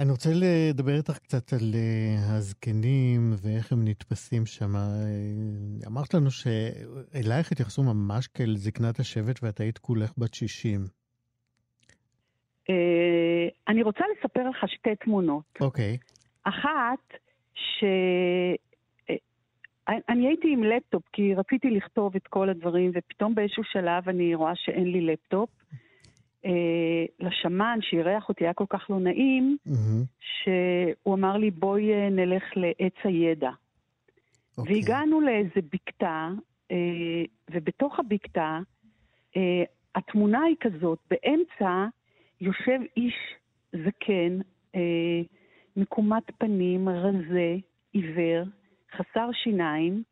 אני 0.02 0.12
רוצה 0.12 0.30
לדבר 0.34 0.98
איתך 0.98 1.18
קצת 1.18 1.54
על 1.54 1.60
uh, 1.60 2.32
הזקנים 2.32 3.32
ואיך 3.42 3.72
הם 3.72 3.88
נתפסים 3.88 4.46
שם. 4.46 4.76
אמרת 5.88 6.14
לנו 6.14 6.32
שאלייך 6.32 7.52
התייחסו 7.52 7.84
ממש 7.84 8.28
כאל 8.28 8.56
זקנת 8.56 9.00
השבט 9.00 9.44
ואת 9.44 9.60
היית 9.60 9.78
כולך 9.78 10.14
בת 10.18 10.34
60. 10.34 10.82
Uh, 10.82 12.74
אני 13.68 13.84
רוצה 13.84 14.04
לספר 14.18 14.50
לך 14.50 14.58
שתי 14.68 14.96
תמונות. 14.96 15.44
אוקיי. 15.62 15.98
אחת, 16.44 17.14
ש... 17.54 17.84
אני 20.10 20.28
הייתי 20.28 20.48
עם 20.54 20.64
לפטופ, 20.64 21.04
כי 21.14 21.34
רציתי 21.36 21.70
לכתוב 21.70 22.16
את 22.16 22.28
כל 22.28 22.50
הדברים, 22.50 22.92
ופתאום 22.96 23.36
באיזשהו 23.36 23.64
שלב 23.64 24.10
אני 24.10 24.36
רואה 24.36 24.56
שאין 24.56 24.92
לי 24.92 25.02
לפטופ. 25.02 25.50
אה, 26.46 27.06
לשמן 27.20 27.80
שאירח 27.82 28.30
אותי 28.30 28.44
היה 28.44 28.54
כל 28.54 28.66
כך 28.70 28.90
לא 28.90 29.00
נעים, 29.00 29.58
mm-hmm. 29.68 30.06
שהוא 30.20 31.16
אמר 31.16 31.38
לי, 31.38 31.52
בואי 31.52 31.94
אה, 31.94 32.10
נלך 32.10 32.44
לעץ 32.56 32.96
הידע. 33.04 33.50
Okay. 33.50 34.58
אוקיי. 34.58 34.76
והגענו 34.76 35.22
לאיזה 35.22 35.62
בקתה, 35.74 36.30
אה, 36.72 37.24
ובתוך 37.52 38.00
הבקתה, 38.00 38.60
אה, 39.38 39.64
התמונה 39.96 40.42
היא 40.42 40.56
כזאת, 40.60 41.00
באמצע 41.10 41.86
יושב 42.42 42.80
איש 42.98 43.16
זקן, 43.74 44.40
אה, 44.76 45.22
מקומת 45.76 46.24
פנים, 46.38 46.90
רזה, 46.90 47.56
עיוור, 47.94 48.44
חסר 48.92 49.30
שיניים, 49.44 50.04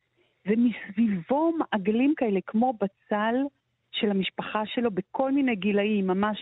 ומסביבו 0.45 1.51
מעגלים 1.57 2.13
כאלה, 2.17 2.39
כמו 2.47 2.73
בצל 2.73 3.35
של 3.91 4.11
המשפחה 4.11 4.65
שלו, 4.65 4.91
בכל 4.91 5.31
מיני 5.31 5.55
גילאים, 5.55 6.07
ממש 6.07 6.37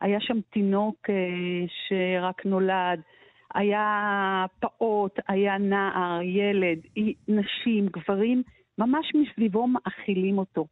היה 0.00 0.20
שם 0.20 0.40
תינוק 0.50 1.10
אה, 1.10 1.14
שרק 1.88 2.46
נולד, 2.46 3.00
היה 3.54 4.46
פעוט, 4.60 5.18
היה 5.28 5.58
נער, 5.58 6.22
ילד, 6.22 6.78
נשים, 7.28 7.86
גברים, 7.86 8.42
ממש 8.78 9.12
מסביבו 9.14 9.66
מאכילים 9.66 10.38
אותו. 10.38 10.66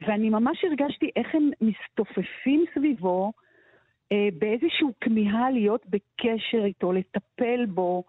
ואני 0.00 0.30
ממש 0.30 0.64
הרגשתי 0.64 1.10
איך 1.16 1.34
הם 1.34 1.50
מסתופפים 1.60 2.64
סביבו 2.74 3.32
אה, 4.12 4.28
באיזושהי 4.38 4.86
כמיהה 5.00 5.50
להיות 5.50 5.86
בקשר 5.86 6.64
איתו, 6.64 6.92
לטפל 6.92 7.66
בו, 7.66 8.04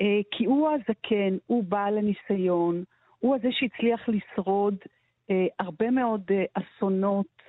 אה, 0.00 0.20
כי 0.30 0.44
הוא 0.44 0.70
הזקן, 0.70 1.36
הוא 1.46 1.64
בעל 1.64 1.98
הניסיון, 1.98 2.84
הוא 3.18 3.34
הזה 3.34 3.48
שהצליח 3.50 4.08
לשרוד 4.08 4.76
הרבה 5.58 5.90
מאוד 5.90 6.22
אה, 6.30 6.44
אסונות 6.54 7.42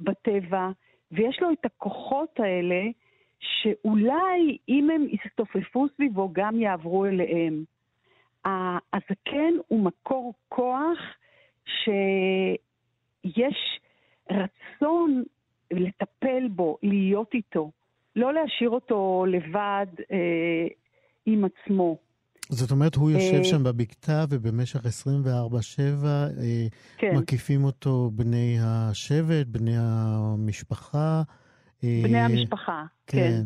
בטבע, 0.00 0.68
ויש 1.12 1.40
לו 1.40 1.52
את 1.52 1.64
הכוחות 1.64 2.40
האלה 2.40 2.82
שאולי 3.38 4.58
אם 4.68 4.90
הם 4.90 5.06
יסתופפו 5.08 5.86
סביבו 5.94 6.28
גם 6.32 6.60
יעברו 6.60 7.06
אליהם. 7.06 7.64
הזקן 8.92 9.54
הוא 9.68 9.84
מקור 9.84 10.34
כוח 10.48 10.98
שיש 11.66 13.80
רצון 14.30 15.22
לטפל 15.70 16.48
בו, 16.48 16.78
להיות 16.82 17.34
איתו, 17.34 17.70
לא 18.16 18.32
להשאיר 18.32 18.70
אותו 18.70 19.24
לבד 19.28 19.86
אה, 20.12 20.66
עם 21.26 21.44
עצמו. 21.44 21.96
זאת 22.48 22.70
אומרת, 22.70 22.94
הוא 22.94 23.10
יושב 23.10 23.38
אה, 23.38 23.44
שם 23.44 23.64
בבקתה 23.64 24.24
ובמשך 24.30 24.80
24-7 24.80 24.86
אה, 26.04 26.66
כן. 26.98 27.16
מקיפים 27.16 27.64
אותו 27.64 28.10
בני 28.14 28.58
השבט, 28.62 29.46
בני 29.46 29.74
המשפחה. 29.78 31.22
אה, 31.84 32.00
בני 32.02 32.20
המשפחה, 32.20 32.84
כן. 33.06 33.18
כן. 33.18 33.44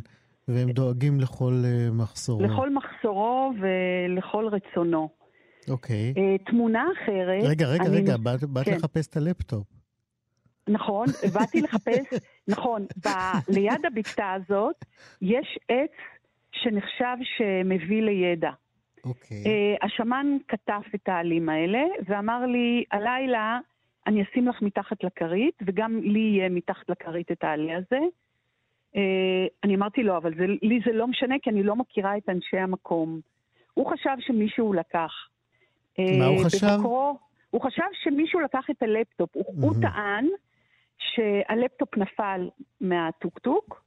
והם 0.49 0.71
דואגים 0.71 1.21
לכל 1.21 1.63
מחסורו. 1.93 2.43
לכל 2.43 2.75
מחסורו 2.75 3.53
ולכל 3.61 4.49
רצונו. 4.49 5.09
אוקיי. 5.69 6.15
תמונה 6.47 6.85
אחרת... 6.93 7.45
רגע, 7.45 7.67
רגע, 7.67 7.85
אני... 7.85 7.97
רגע, 7.97 8.17
באת, 8.17 8.45
באת 8.45 8.65
כן. 8.65 8.77
לחפש 8.77 9.07
את 9.07 9.17
הלפטופ. 9.17 9.67
נכון, 10.69 11.07
באתי 11.35 11.61
לחפש, 11.61 12.07
נכון, 12.49 12.87
ב, 13.05 13.09
ליד 13.49 13.87
הבקתה 13.87 14.33
הזאת 14.33 14.85
יש 15.23 15.59
עץ 15.69 15.93
שנחשב 16.53 17.17
שמביא 17.37 18.03
לידע. 18.03 18.51
Okay. 19.09 19.11
אוקיי. 19.11 19.45
אה, 19.47 19.87
השמן 19.87 20.27
כתף 20.49 20.95
את 20.95 21.09
העלים 21.09 21.49
האלה 21.49 21.83
ואמר 22.09 22.47
לי, 22.47 22.85
הלילה 22.93 23.59
אני 24.07 24.23
אשים 24.23 24.49
לך 24.49 24.63
מתחת 24.63 25.05
לכרית, 25.05 25.55
וגם 25.67 26.01
לי 26.03 26.19
יהיה 26.19 26.49
מתחת 26.49 26.89
לכרית 26.89 27.33
את 27.33 27.45
העלה 27.45 27.77
הזה. 27.77 28.01
אה, 28.97 29.47
אני 29.65 29.75
אמרתי 29.75 30.03
לו, 30.03 30.17
אבל 30.17 30.35
זה, 30.35 30.47
לי 30.63 30.81
זה 30.87 30.93
לא 30.93 31.07
משנה, 31.07 31.35
כי 31.43 31.51
אני 31.51 31.63
לא 31.63 31.77
מכירה 31.77 32.17
את 32.17 32.29
אנשי 32.29 32.59
המקום. 32.59 33.21
הוא 33.75 33.93
חשב 33.93 34.17
שמישהו 34.21 34.73
לקח. 34.73 35.13
מה 35.99 36.27
הוא 36.27 36.45
חשב? 36.45 36.67
בבוקר, 36.67 37.19
הוא 37.51 37.61
חשב 37.61 37.83
שמישהו 38.03 38.41
לקח 38.41 38.65
את 38.71 38.83
הלפטופ. 38.83 39.31
הוא, 39.33 39.45
הוא. 39.61 39.75
טען 39.81 40.27
שהלפטופ 40.99 41.97
נפל 41.97 42.49
מהטוקטוק, 42.81 43.83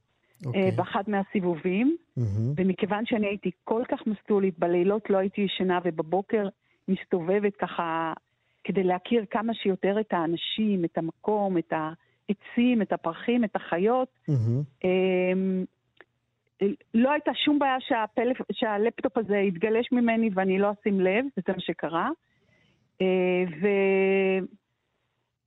אוקיי. 0.46 0.62
אה, 0.62 0.70
באחד 0.76 1.02
מהסיבובים, 1.06 1.96
מהמם. 2.16 2.52
ומכיוון 2.56 3.06
שאני 3.06 3.26
הייתי 3.26 3.50
כל 3.64 3.82
כך 3.88 4.06
מסטולית, 4.06 4.58
בלילות 4.58 5.10
לא 5.10 5.18
הייתי 5.18 5.40
ישנה, 5.40 5.78
ובבוקר 5.84 6.48
מסתובבת 6.88 7.56
ככה 7.56 8.12
כדי 8.64 8.82
להכיר 8.82 9.24
כמה 9.30 9.54
שיותר 9.54 10.00
את 10.00 10.12
האנשים, 10.12 10.84
את 10.84 10.98
המקום, 10.98 11.58
את 11.58 11.72
העצים, 11.72 12.82
את 12.82 12.92
הפרחים, 12.92 13.44
את 13.44 13.56
החיות. 13.56 14.08
אמ, 14.84 15.64
לא 16.94 17.12
הייתה 17.12 17.30
שום 17.34 17.58
בעיה 17.58 17.76
שהפלאפ... 17.80 18.36
שהלפטופ 18.52 19.18
הזה 19.18 19.36
יתגלש 19.36 19.92
ממני 19.92 20.30
ואני 20.34 20.58
לא 20.58 20.72
אשים 20.72 21.00
לב, 21.00 21.24
וזה 21.36 21.52
מה 21.52 21.60
שקרה. 21.60 22.10
אה, 23.00 23.44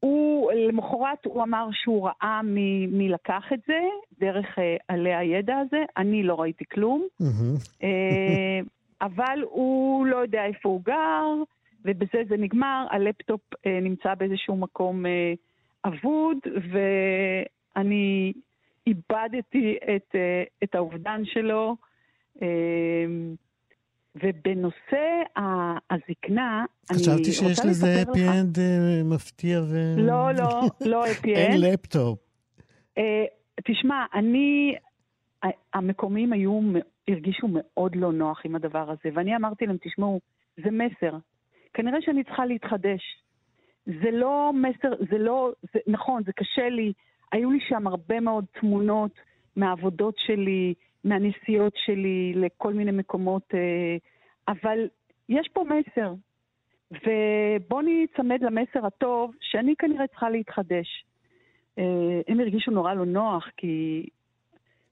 והוא, 0.05 0.51
למחרת 0.51 1.25
הוא 1.25 1.43
אמר 1.43 1.67
שהוא 1.71 2.07
ראה 2.07 2.41
מי, 2.43 2.87
מי 2.87 3.09
לקח 3.09 3.43
את 3.53 3.59
זה, 3.67 3.79
דרך 4.19 4.59
אה, 4.59 4.75
עלי 4.87 5.15
הידע 5.15 5.57
הזה. 5.57 5.83
אני 5.97 6.23
לא 6.23 6.41
ראיתי 6.41 6.63
כלום. 6.73 7.07
אה, 7.83 8.59
אבל 9.07 9.39
הוא 9.43 10.05
לא 10.05 10.17
יודע 10.17 10.45
איפה 10.45 10.69
הוא 10.69 10.81
גר, 10.83 11.43
ובזה 11.85 12.23
זה 12.29 12.37
נגמר. 12.37 12.85
הלפטופ 12.91 13.41
אה, 13.65 13.79
נמצא 13.81 14.15
באיזשהו 14.15 14.57
מקום 14.57 15.05
אה, 15.05 15.33
אבוד, 15.85 16.37
ואני 16.71 18.33
איבדתי 18.87 19.77
את, 19.95 20.15
אה, 20.15 20.43
את 20.63 20.75
האובדן 20.75 21.21
שלו. 21.25 21.75
אה, 22.41 23.05
ובנושא 24.15 25.21
הזקנה, 25.89 26.65
אני 26.91 26.97
רוצה 26.97 27.11
חשבתי 27.11 27.31
שיש 27.31 27.59
לזה 27.65 27.87
לספר 27.87 28.11
לך... 28.11 28.17
happy 28.17 28.19
end 28.19 28.59
אה, 28.59 29.03
מפתיע 29.03 29.61
ו... 29.61 29.95
לא, 29.97 30.31
לא, 30.31 30.61
לא 30.81 31.05
happy 31.11 31.29
אין 31.29 31.63
end. 31.63 31.67
לפטופ. 31.67 32.19
אה, 32.97 33.25
תשמע, 33.63 34.05
אני, 34.13 34.75
המקומיים 35.73 36.33
היו, 36.33 36.61
הרגישו 37.07 37.47
מאוד 37.49 37.95
לא 37.95 38.11
נוח 38.11 38.41
עם 38.45 38.55
הדבר 38.55 38.91
הזה, 38.91 39.09
ואני 39.13 39.35
אמרתי 39.35 39.65
להם, 39.65 39.77
תשמעו, 39.83 40.19
זה 40.63 40.71
מסר. 40.71 41.17
כנראה 41.73 41.97
שאני 42.01 42.23
צריכה 42.23 42.45
להתחדש. 42.45 43.01
זה 43.85 44.11
לא 44.11 44.51
מסר, 44.53 44.89
זה 45.11 45.17
לא, 45.17 45.51
זה, 45.73 45.79
נכון, 45.87 46.23
זה 46.25 46.31
קשה 46.35 46.69
לי. 46.69 46.93
היו 47.31 47.51
לי 47.51 47.59
שם 47.69 47.87
הרבה 47.87 48.19
מאוד 48.19 48.45
תמונות 48.59 49.11
מהעבודות 49.55 50.15
שלי, 50.17 50.73
מהנסיעות 51.05 51.73
שלי 51.85 52.33
לכל 52.35 52.73
מיני 52.73 52.91
מקומות, 52.91 53.43
אה, 53.53 53.97
אבל 54.47 54.79
יש 55.29 55.49
פה 55.53 55.63
מסר. 55.63 56.13
ובואו 56.91 57.81
ניצמד 57.81 58.39
למסר 58.41 58.85
הטוב, 58.85 59.35
שאני 59.41 59.73
כנראה 59.79 60.07
צריכה 60.07 60.29
להתחדש. 60.29 61.05
אה, 61.79 61.83
הם 62.27 62.39
הרגישו 62.39 62.71
נורא 62.71 62.93
לא 62.93 63.05
נוח, 63.05 63.49
כי 63.57 64.05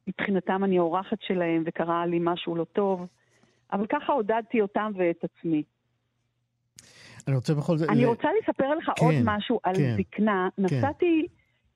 מבחינתם 0.08 0.64
אני 0.64 0.78
האורחת 0.78 1.18
שלהם 1.22 1.64
וקרה 1.66 2.06
לי 2.06 2.20
משהו 2.22 2.56
לא 2.56 2.64
טוב, 2.64 3.08
אבל 3.74 3.86
ככה 3.88 4.14
עודדתי 4.14 4.62
אותם 4.62 4.92
ואת 4.96 5.24
עצמי. 5.24 5.64
אני 7.28 7.36
רוצה 7.36 7.54
בכל 7.54 7.78
זאת... 7.78 7.90
אני 7.90 8.04
ל- 8.04 8.08
רוצה 8.08 8.28
לספר 8.42 8.76
לך 8.76 8.92
כן, 8.96 9.06
עוד 9.06 9.16
משהו 9.24 9.60
על 9.64 9.76
כן, 9.76 9.96
זקנה. 9.98 10.50
נסעתי 10.58 11.28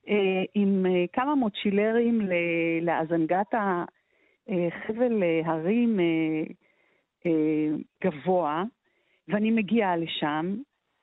אה, 0.08 0.14
עם 0.54 0.86
אה, 0.86 1.04
כמה 1.12 1.34
מוצ'ילרים 1.34 2.20
ל- 2.20 2.32
לאזנגטה, 2.82 3.58
אה, 3.58 3.84
חבל 4.86 5.22
אה, 5.22 5.40
הרים 5.44 6.00
אה, 6.00 6.42
אה, 7.26 7.68
גבוה, 8.04 8.64
ואני 9.28 9.50
מגיעה 9.50 9.96
לשם 9.96 10.56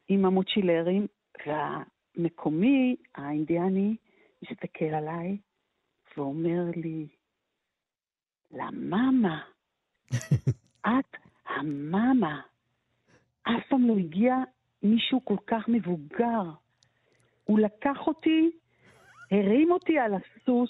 עם 0.08 0.26
המוצ'ילרים, 0.26 1.08
והמקומי, 1.46 2.96
האינדיאני, 3.16 3.96
מסתכל 4.44 4.86
עליי 4.86 5.38
ואומר 6.18 6.64
לי, 6.76 7.08
למאמה, 8.52 9.42
את 10.82 11.18
המאמה. 11.48 12.42
אף 13.44 13.68
פעם 13.70 13.88
לא 13.88 13.98
הגיע 13.98 14.36
מישהו 14.84 15.26
כל 15.26 15.38
כך 15.48 15.68
מבוגר. 15.68 16.42
הוא 17.44 17.60
לקח 17.60 18.08
אותי, 18.08 18.52
הרים 19.32 19.72
אותי 19.72 20.00
על 20.00 20.14
הסוס, 20.14 20.70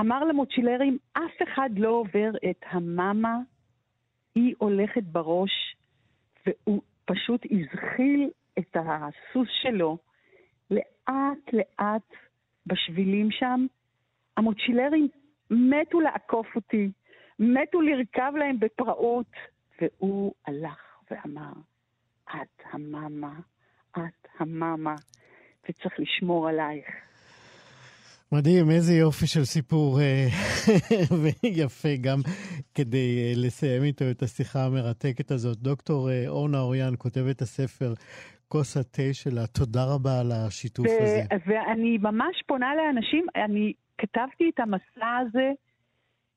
אמר 0.00 0.24
למוצ'ילרים, 0.24 0.98
אף 1.12 1.42
אחד 1.42 1.70
לא 1.76 1.88
עובר 1.88 2.30
את 2.50 2.64
המאמה, 2.70 3.38
היא 4.34 4.54
הולכת 4.58 5.02
בראש, 5.02 5.76
והוא 6.46 6.82
פשוט 7.04 7.46
הזחיל 7.50 8.30
את 8.58 8.76
הסוס 8.76 9.48
שלו 9.62 9.98
לאט 10.70 11.52
לאט 11.52 12.12
בשבילים 12.66 13.30
שם. 13.30 13.66
המוצ'ילרים 14.36 15.08
מתו 15.50 16.00
לעקוף 16.00 16.56
אותי, 16.56 16.90
מתו 17.38 17.80
לרכב 17.80 18.32
להם 18.38 18.60
בפראות, 18.60 19.32
והוא 19.80 20.34
הלך 20.46 20.98
ואמר, 21.10 21.52
את 22.28 22.62
המאמה, 22.72 23.40
את 23.92 24.28
המאמה, 24.38 24.94
וצריך 25.68 26.00
לשמור 26.00 26.48
עלייך. 26.48 27.07
מדהים, 28.32 28.70
איזה 28.70 28.92
יופי 28.92 29.26
של 29.26 29.44
סיפור 29.44 30.00
אה, 30.00 30.26
ויפה 31.22 31.88
גם 32.00 32.18
כדי 32.74 33.18
אה, 33.18 33.32
לסיים 33.36 33.82
איתו 33.82 34.04
את 34.10 34.22
השיחה 34.22 34.64
המרתקת 34.64 35.30
הזאת. 35.30 35.58
דוקטור 35.58 36.10
אה, 36.10 36.24
אורנה 36.28 36.60
אוריאן 36.60 36.94
כותבת 36.98 37.42
הספר 37.42 37.92
כוס 38.48 38.76
התה 38.76 39.12
שלה, 39.12 39.46
תודה 39.46 39.84
רבה 39.94 40.20
על 40.20 40.32
השיתוף 40.32 40.86
ו- 40.86 41.02
הזה. 41.02 41.22
ואני 41.46 41.98
ממש 41.98 42.42
פונה 42.46 42.74
לאנשים, 42.74 43.26
אני 43.36 43.72
כתבתי 43.98 44.50
את 44.54 44.60
המסע 44.60 45.16
הזה, 45.20 45.50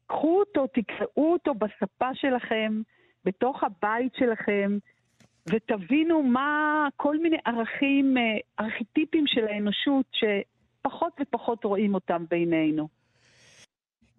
קחו 0.07 0.39
אותו, 0.39 0.67
תקראו 0.67 1.33
אותו 1.33 1.53
בספה 1.53 2.09
שלכם, 2.13 2.81
בתוך 3.25 3.63
הבית 3.63 4.13
שלכם, 4.15 4.77
ותבינו 5.49 6.23
מה 6.23 6.87
כל 6.95 7.17
מיני 7.17 7.37
ערכים, 7.45 8.15
ארכיטיפים 8.59 9.23
של 9.27 9.47
האנושות, 9.47 10.05
שפחות 10.81 11.13
ופחות 11.21 11.63
רואים 11.63 11.93
אותם 11.93 12.25
בינינו. 12.29 12.87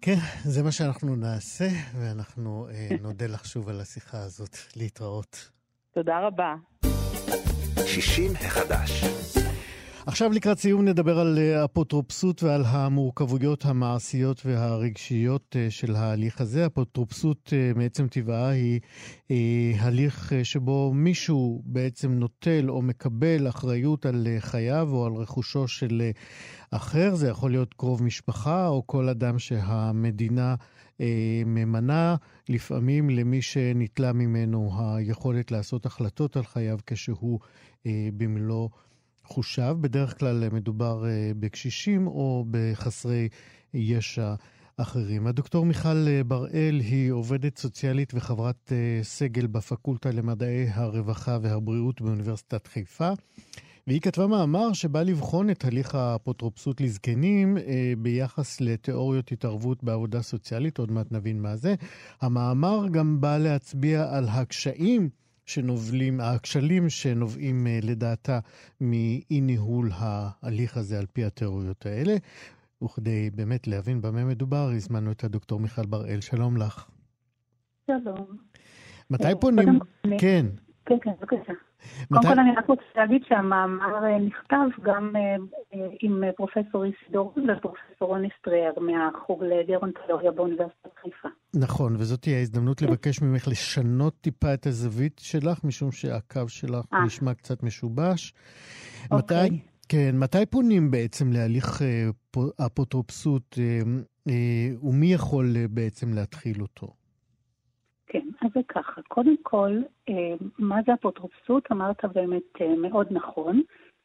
כן, 0.01 0.17
זה 0.43 0.63
מה 0.63 0.71
שאנחנו 0.71 1.15
נעשה, 1.15 1.67
ואנחנו 1.99 2.67
אה, 2.69 2.89
נודה 3.07 3.27
לך 3.27 3.45
שוב 3.45 3.69
על 3.69 3.81
השיחה 3.81 4.17
הזאת. 4.17 4.57
להתראות. 4.75 5.49
תודה 5.93 6.19
רבה. 6.27 6.55
60 7.85 8.31
החדש. 8.35 9.03
עכשיו 10.05 10.31
לקראת 10.31 10.59
סיום 10.59 10.85
נדבר 10.85 11.19
על 11.19 11.37
אה, 11.39 11.65
אפוטרופסות 11.65 12.43
ועל 12.43 12.63
המורכבויות 12.65 13.65
המעשיות 13.65 14.41
והרגשיות 14.45 15.55
אה, 15.59 15.71
של 15.71 15.95
ההליך 15.95 16.41
הזה. 16.41 16.65
אפוטרופסות 16.65 17.53
אה, 17.53 17.71
מעצם 17.75 18.07
טבעה 18.07 18.49
היא 19.29 19.75
הליך 19.79 20.33
שבו 20.43 20.93
מישהו 20.93 21.61
בעצם 21.65 22.11
נוטל 22.11 22.69
או 22.69 22.81
מקבל 22.81 23.49
אחריות 23.49 24.05
על 24.05 24.27
חייו 24.39 24.89
או 24.91 25.05
על 25.05 25.13
רכושו 25.13 25.67
של 25.67 26.01
אחר. 26.71 27.15
זה 27.15 27.27
יכול 27.29 27.51
להיות 27.51 27.73
קרוב 27.73 28.03
משפחה 28.03 28.67
או 28.67 28.87
כל 28.87 29.09
אדם 29.09 29.39
שהמדינה 29.39 30.55
ממנה, 31.45 32.15
לפעמים 32.49 33.09
למי 33.09 33.41
שניטלה 33.41 34.13
ממנו 34.13 34.71
היכולת 34.79 35.51
לעשות 35.51 35.85
החלטות 35.85 36.37
על 36.37 36.43
חייו 36.43 36.77
כשהוא 36.87 37.39
במלוא 38.17 38.69
חושיו. 39.25 39.77
בדרך 39.81 40.19
כלל 40.19 40.49
מדובר 40.49 41.05
אה, 41.05 41.31
בקשישים 41.39 42.07
או 42.07 42.45
בחסרי 42.51 43.29
ישע 43.73 44.33
אחרים. 44.77 45.27
הדוקטור 45.27 45.65
מיכל 45.65 46.07
אה, 46.07 46.23
בראל 46.23 46.79
היא 46.79 47.11
עובדת 47.11 47.57
סוציאלית 47.57 48.13
וחברת 48.15 48.71
אה, 48.71 49.03
סגל 49.03 49.47
בפקולטה 49.47 50.11
למדעי 50.11 50.67
הרווחה 50.69 51.37
והבריאות 51.41 52.01
באוניברסיטת 52.01 52.67
חיפה. 52.67 53.09
והיא 53.87 54.01
כתבה 54.01 54.27
מאמר 54.27 54.73
שבא 54.73 55.01
לבחון 55.01 55.49
את 55.49 55.65
הליך 55.65 55.95
האפוטרופסות 55.95 56.81
לזקנים 56.81 57.57
אה, 57.57 57.93
ביחס 57.97 58.61
לתיאוריות 58.61 59.31
התערבות 59.31 59.83
בעבודה 59.83 60.21
סוציאלית, 60.21 60.77
עוד 60.77 60.91
מעט 60.91 61.11
נבין 61.11 61.41
מה 61.41 61.55
זה. 61.55 61.75
המאמר 62.21 62.87
גם 62.91 63.21
בא 63.21 63.37
להצביע 63.37 64.17
על 64.17 64.27
הקשיים 64.29 65.09
שנובלים, 65.45 66.19
הכשלים 66.19 66.89
שנובעים 66.89 67.67
אה, 67.67 67.79
לדעתה 67.83 68.39
מאי 68.81 69.41
ניהול 69.41 69.89
ההליך 69.93 70.77
הזה 70.77 70.99
על 70.99 71.05
פי 71.13 71.25
התיאוריות 71.25 71.85
האלה. 71.85 72.15
וכדי 72.83 73.29
באמת 73.35 73.67
להבין 73.67 74.01
במה 74.01 74.25
מדובר, 74.25 74.69
הזמנו 74.75 75.11
את 75.11 75.23
הדוקטור 75.23 75.59
מיכל 75.59 75.85
בראל. 75.85 76.21
שלום 76.21 76.57
לך. 76.57 76.89
שלום. 77.87 78.37
מתי 79.09 79.27
פונים? 79.41 79.79
כן. 80.19 80.45
כן, 80.85 80.95
כן, 81.01 81.11
בבקשה. 81.19 81.53
קודם 82.07 82.23
כל 82.23 82.39
אני 82.39 82.51
רק 82.57 82.67
רוצה 82.67 82.83
להגיד 82.95 83.21
שהמאמר 83.27 84.05
אה, 84.05 84.19
נכתב 84.19 84.81
גם 84.83 85.15
אה, 85.15 85.21
אה, 85.73 85.87
עם 86.01 86.23
פרופסור 86.35 86.83
איסידור 86.83 87.33
ופרופסור 87.35 88.07
רוני 88.07 88.29
סטריאר 88.39 88.71
מהחוג 88.77 89.43
לגרונטולוגיה 89.43 90.31
באוניברסיטת 90.31 90.89
חיפה. 91.01 91.29
נכון, 91.55 91.95
וזאת 91.95 92.21
תהיה 92.21 92.37
ההזדמנות 92.37 92.79
כן. 92.79 92.85
לבקש 92.85 93.21
ממך 93.21 93.47
לשנות 93.47 94.13
טיפה 94.21 94.53
את 94.53 94.65
הזווית 94.65 95.21
שלך, 95.23 95.63
משום 95.63 95.91
שהקו 95.91 96.49
שלך 96.49 96.85
아. 96.93 96.97
נשמע 97.05 97.33
קצת 97.33 97.63
משובש. 97.63 98.33
אוקיי. 99.11 99.49
מתי, 99.49 99.59
כן, 99.89 100.11
מתי 100.19 100.45
פונים 100.45 100.91
בעצם 100.91 101.31
להליך 101.31 101.81
אפוטרופסות, 102.65 103.57
ומי 104.83 105.13
יכול 105.13 105.55
בעצם 105.69 106.13
להתחיל 106.13 106.61
אותו? 106.61 107.02
אז 108.43 108.49
זה 108.53 108.59
ככה. 108.67 109.01
קודם 109.01 109.35
כל, 109.41 109.71
אה, 110.09 110.33
מה 110.59 110.79
זה 110.85 110.93
אפוטרופסות? 110.93 111.71
אמרת 111.71 112.05
באמת 112.13 112.61
אה, 112.61 112.75
מאוד 112.75 113.07
נכון, 113.11 113.61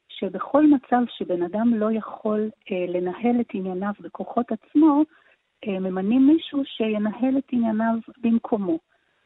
שבכל 0.09 0.67
מצב 0.67 1.03
שבן 1.09 1.43
אדם 1.43 1.75
לא 1.75 1.93
יכול 1.93 2.51
אה, 2.71 2.87
לנהל 2.89 3.41
את 3.41 3.47
ענייניו 3.53 3.93
בכוחות 4.01 4.47
עצמו, 4.53 5.03
ממנים 5.67 6.27
מישהו 6.27 6.63
שינהל 6.65 7.39
את 7.39 7.45
ענייניו 7.53 7.95
במקומו. 8.23 8.79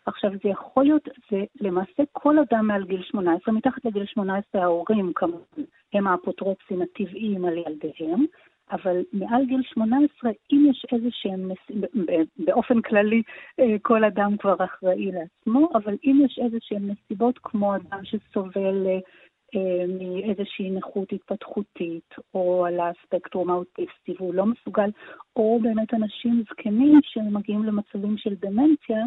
עכשיו, 0.06 0.30
זה 0.30 0.48
יכול 0.48 0.84
להיות, 0.84 1.08
זה 1.30 1.44
למעשה 1.60 2.02
כל 2.12 2.36
אדם 2.38 2.66
מעל 2.66 2.84
גיל 2.84 3.02
18, 3.02 3.54
מתחת 3.54 3.84
לגיל 3.84 4.06
18 4.06 4.62
ההורים 4.62 5.12
כמובן 5.14 5.62
הם 5.92 6.06
האפוטרופסים 6.06 6.82
הטבעיים 6.82 7.44
על 7.44 7.58
ילדיהם, 7.58 8.24
אבל 8.72 9.02
מעל 9.12 9.44
גיל 9.44 9.62
18, 9.62 10.30
אם 10.52 10.66
יש 10.70 10.86
איזה 10.92 11.08
שהם, 11.10 11.50
באופן 12.36 12.82
כללי 12.82 13.22
אה, 13.60 13.76
כל 13.82 14.04
אדם 14.04 14.36
כבר 14.36 14.56
אחראי 14.64 15.10
לעצמו, 15.12 15.68
אבל 15.74 15.96
אם 16.04 16.22
יש 16.24 16.38
איזה 16.44 16.56
שהם 16.60 16.90
נסיבות 16.90 17.38
כמו 17.42 17.76
אדם 17.76 18.04
שסובל 18.04 18.86
אה, 19.54 19.84
מאיזושהי 19.98 20.70
נכות 20.70 21.12
התפתחותית, 21.12 22.14
או 22.34 22.66
על 22.66 22.80
הספקטרום 22.80 23.50
האוטיסטי 23.50 24.14
והוא 24.18 24.34
לא 24.34 24.46
מסוגל, 24.46 24.90
או 25.36 25.60
באמת 25.62 25.94
אנשים 25.94 26.44
זקנים 26.50 27.00
שמגיעים 27.02 27.64
למצבים 27.64 28.16
של 28.18 28.34
דמנציה, 28.34 29.04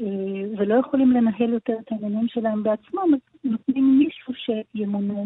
אה, 0.00 0.58
ולא 0.58 0.74
יכולים 0.74 1.10
לנהל 1.10 1.52
יותר 1.52 1.74
את 1.80 1.92
העניינים 1.92 2.28
שלהם 2.28 2.62
בעצמם, 2.62 3.14
אז 3.14 3.20
נותנים 3.44 3.98
מישהו 3.98 4.34
שימונה 4.34 5.14
אה, 5.14 5.24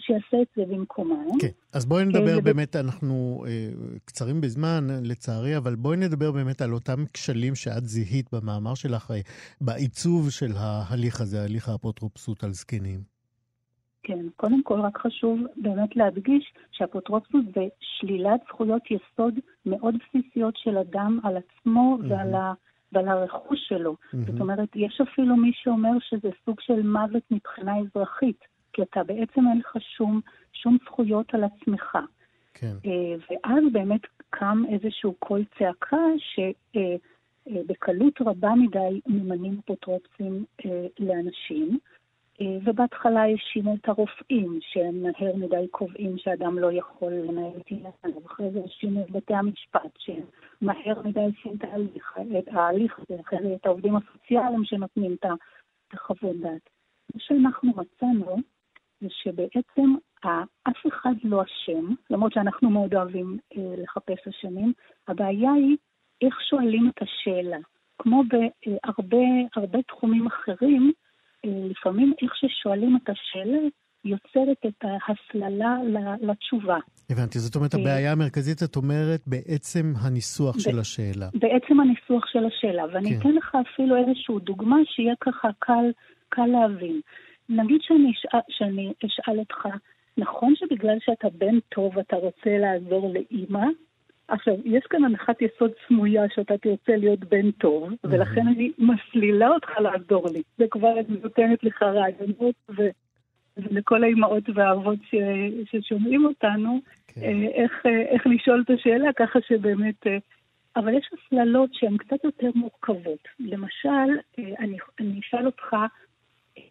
שיעשה 0.00 0.42
את 0.42 0.46
זה 0.56 0.62
במקומם. 0.68 1.26
כן, 1.40 1.48
אז 1.72 1.86
בואי 1.86 2.04
נדבר 2.04 2.40
באמת, 2.40 2.76
אנחנו 2.76 3.44
אה, 3.46 3.68
קצרים 4.04 4.40
בזמן, 4.40 4.84
לצערי, 5.02 5.56
אבל 5.56 5.74
בואי 5.74 5.96
נדבר 5.96 6.32
באמת 6.32 6.62
על 6.62 6.72
אותם 6.72 7.04
כשלים 7.12 7.54
שאת 7.54 7.84
זיהית 7.84 8.26
במאמר 8.32 8.74
שלך, 8.74 9.10
אה, 9.10 9.20
בעיצוב 9.60 10.30
של 10.30 10.52
ההליך 10.56 11.20
הזה, 11.20 11.44
הליך 11.44 11.68
האפוטרופסות 11.68 12.44
על 12.44 12.50
זקנים. 12.50 13.00
כן, 14.02 14.26
קודם 14.36 14.62
כל 14.62 14.80
רק 14.80 14.98
חשוב 14.98 15.40
באמת 15.56 15.96
להדגיש 15.96 16.52
שאפוטרופסות 16.72 17.44
זה 17.54 17.62
שלילת 17.80 18.40
זכויות 18.48 18.82
יסוד 18.90 19.34
מאוד 19.66 19.94
בסיסיות 19.94 20.54
של 20.56 20.78
אדם 20.78 21.20
על 21.22 21.36
עצמו 21.36 21.98
mm-hmm. 22.00 22.06
ועל 22.08 22.34
ה... 22.34 22.52
ועל 22.92 23.08
הרכוש 23.08 23.58
שלו. 23.68 23.92
Mm-hmm. 23.94 24.16
זאת 24.26 24.40
אומרת, 24.40 24.68
יש 24.76 25.00
אפילו 25.00 25.36
מי 25.36 25.50
שאומר 25.54 25.90
שזה 26.00 26.28
סוג 26.44 26.60
של 26.60 26.82
מוות 26.82 27.22
מבחינה 27.30 27.72
אזרחית. 27.78 28.53
כי 28.74 28.82
אתה 28.82 29.04
בעצם 29.04 29.40
אין 29.50 29.58
לך 29.58 29.76
שום, 29.96 30.20
שום 30.52 30.76
זכויות 30.84 31.34
על 31.34 31.44
עצמך. 31.44 31.98
כן. 32.54 32.74
אה, 32.86 33.14
ואז 33.30 33.64
באמת 33.72 34.00
קם 34.30 34.62
איזשהו 34.68 35.14
קול 35.18 35.44
צעקה 35.58 36.06
שבקלות 36.18 38.20
אה, 38.20 38.26
אה, 38.26 38.30
רבה 38.30 38.52
מדי 38.54 39.00
ממנים 39.06 39.60
אפוטרופסים 39.64 40.44
לאנשים. 40.98 41.78
ובהתחלה 42.64 43.22
האשימו 43.22 43.74
את 43.74 43.88
הרופאים, 43.88 44.58
שהם 44.60 45.02
מהר 45.02 45.36
מדי 45.36 45.68
קובעים 45.70 46.18
שאדם 46.18 46.58
לא 46.58 46.72
יכול 46.72 47.12
לנהל 47.12 47.52
את 47.56 47.70
ענייניו, 47.70 48.22
ואחרי 48.22 48.50
זה 48.50 48.60
האשימו 48.60 49.00
את 49.00 49.10
בתי 49.10 49.34
המשפט, 49.34 49.90
שהם 49.98 50.24
מהר 50.60 51.02
מדי 51.04 51.20
עושים 51.20 51.58
את 51.58 51.64
ההליך, 51.64 52.18
את 52.38 52.48
ההליך 52.48 52.98
הזה, 52.98 53.20
אחרי 53.20 53.38
זה 53.42 53.54
את 53.54 53.66
העובדים 53.66 53.94
הסוציאליים 53.96 54.64
שנותנים 54.64 55.14
את 55.14 55.26
החוות 55.92 56.36
דעת. 56.40 56.70
מה 57.14 57.20
שאנחנו 57.20 57.72
מצאנו 57.76 58.36
זה 59.00 59.06
שבעצם 59.10 59.94
אף 60.68 60.86
אחד 60.88 61.14
לא 61.24 61.42
אשם, 61.42 61.94
למרות 62.10 62.32
שאנחנו 62.32 62.70
מאוד 62.70 62.94
אוהבים 62.94 63.38
אה, 63.56 63.74
לחפש 63.82 64.28
אשמים, 64.28 64.72
הבעיה 65.08 65.52
היא 65.52 65.76
איך 66.22 66.34
שואלים 66.50 66.88
את 66.88 67.02
השאלה. 67.02 67.58
כמו 67.98 68.22
בהרבה 68.98 69.82
תחומים 69.82 70.26
אחרים, 70.26 70.92
אה, 71.44 71.50
לפעמים 71.70 72.12
איך 72.22 72.32
ששואלים 72.36 72.98
את 73.02 73.10
השאלה 73.10 73.58
יוצרת 74.04 74.58
את 74.66 74.84
ההסללה 74.84 75.76
לתשובה. 76.20 76.78
הבנתי, 77.10 77.38
זאת 77.38 77.56
אומרת, 77.56 77.74
הבעיה 77.74 78.12
המרכזית, 78.12 78.62
את 78.62 78.76
אומרת, 78.76 79.20
בעצם 79.26 79.92
הניסוח 80.02 80.58
של 80.58 80.78
השאלה. 80.78 81.28
בעצם 81.34 81.80
הניסוח 81.80 82.26
של 82.26 82.46
השאלה, 82.46 82.84
ואני 82.92 83.10
כן. 83.10 83.18
אתן 83.18 83.28
לך 83.28 83.56
אפילו 83.72 83.96
איזושהי 83.96 84.34
דוגמה 84.44 84.76
שיהיה 84.84 85.14
ככה 85.20 85.48
קל, 85.58 85.90
קל 86.28 86.46
להבין. 86.46 87.00
נגיד 87.48 87.80
שאני 87.82 88.12
אשאל, 88.12 88.40
שאני 88.48 88.92
אשאל 89.06 89.38
אותך, 89.38 89.66
נכון 90.16 90.56
שבגלל 90.56 90.96
שאתה 91.00 91.28
בן 91.38 91.60
טוב 91.60 91.98
אתה 91.98 92.16
רוצה 92.16 92.58
לעזור 92.58 93.12
לאימא? 93.14 93.66
עכשיו, 94.28 94.54
יש 94.64 94.84
כאן 94.90 95.04
הנחת 95.04 95.42
יסוד 95.42 95.70
סמויה 95.88 96.22
שאתה 96.34 96.58
תרצה 96.58 96.96
להיות 96.96 97.24
בן 97.24 97.50
טוב, 97.50 97.88
ולכן 98.04 98.48
אני 98.48 98.70
מסלילה 98.78 99.48
אותך 99.48 99.70
לעזור 99.78 100.28
לי. 100.32 100.42
זה 100.58 100.64
כבר 100.70 100.94
נותנת 101.22 101.64
לך 101.64 101.82
רעיונות, 101.82 102.54
ולכל 103.56 104.04
האימהות 104.04 104.44
והאבות 104.54 104.98
ש... 105.10 105.14
ששומעים 105.70 106.24
אותנו, 106.24 106.80
כן. 107.06 107.20
אה, 107.20 107.48
איך, 107.54 107.72
אה, 107.86 108.00
איך 108.00 108.26
לשאול 108.26 108.62
את 108.66 108.70
השאלה, 108.70 109.12
ככה 109.12 109.38
שבאמת... 109.48 110.06
אה, 110.06 110.18
אבל 110.76 110.94
יש 110.94 111.10
הסללות 111.12 111.74
שהן 111.74 111.96
קצת 111.96 112.24
יותר 112.24 112.50
מורכבות. 112.54 113.28
למשל, 113.40 114.18
אני, 114.38 114.76
אני 115.00 115.20
אשאל 115.20 115.46
אותך, 115.46 115.76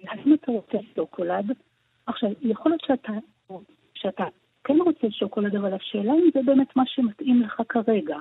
האם 0.08 0.34
אתה 0.34 0.52
רוצה 0.52 0.78
שוקולד? 0.96 1.52
עכשיו, 2.06 2.30
יכול 2.42 2.72
להיות 2.72 2.84
שאתה, 2.88 3.14
שאתה 3.94 4.24
כן 4.64 4.78
רוצה 4.86 5.08
שוקולד, 5.12 5.56
אבל 5.56 5.74
השאלה 5.74 6.14
אם 6.14 6.30
זה 6.34 6.40
באמת 6.46 6.76
מה 6.76 6.84
שמתאים 6.86 7.42
לך 7.42 7.62
כרגע. 7.70 8.18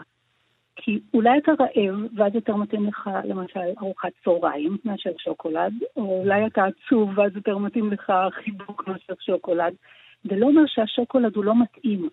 כי 0.77 1.01
אולי 1.15 1.39
אתה 1.39 1.53
רעב, 1.61 2.01
ואז 2.17 2.35
יותר 2.35 2.57
מתאים 2.57 2.87
לך, 2.87 3.11
למשל, 3.25 3.61
ארוחת 3.79 4.13
צהריים 4.25 4.77
מאשר 4.85 5.11
שוקולד, 5.19 5.73
או 5.97 6.21
אולי 6.23 6.47
אתה 6.47 6.65
עצוב, 6.65 7.19
ואז 7.19 7.37
יותר 7.37 7.59
מתאים 7.59 7.93
לך 7.93 8.13
חיבוק 8.31 8.89
מאשר 8.89 9.15
שוקולד. 9.21 9.75
זה 10.25 10.37
לא 10.37 10.47
אומר 10.47 10.63
שהשוקולד 10.67 11.37
הוא 11.37 11.45
לא 11.45 11.63
מתאים. 11.63 12.09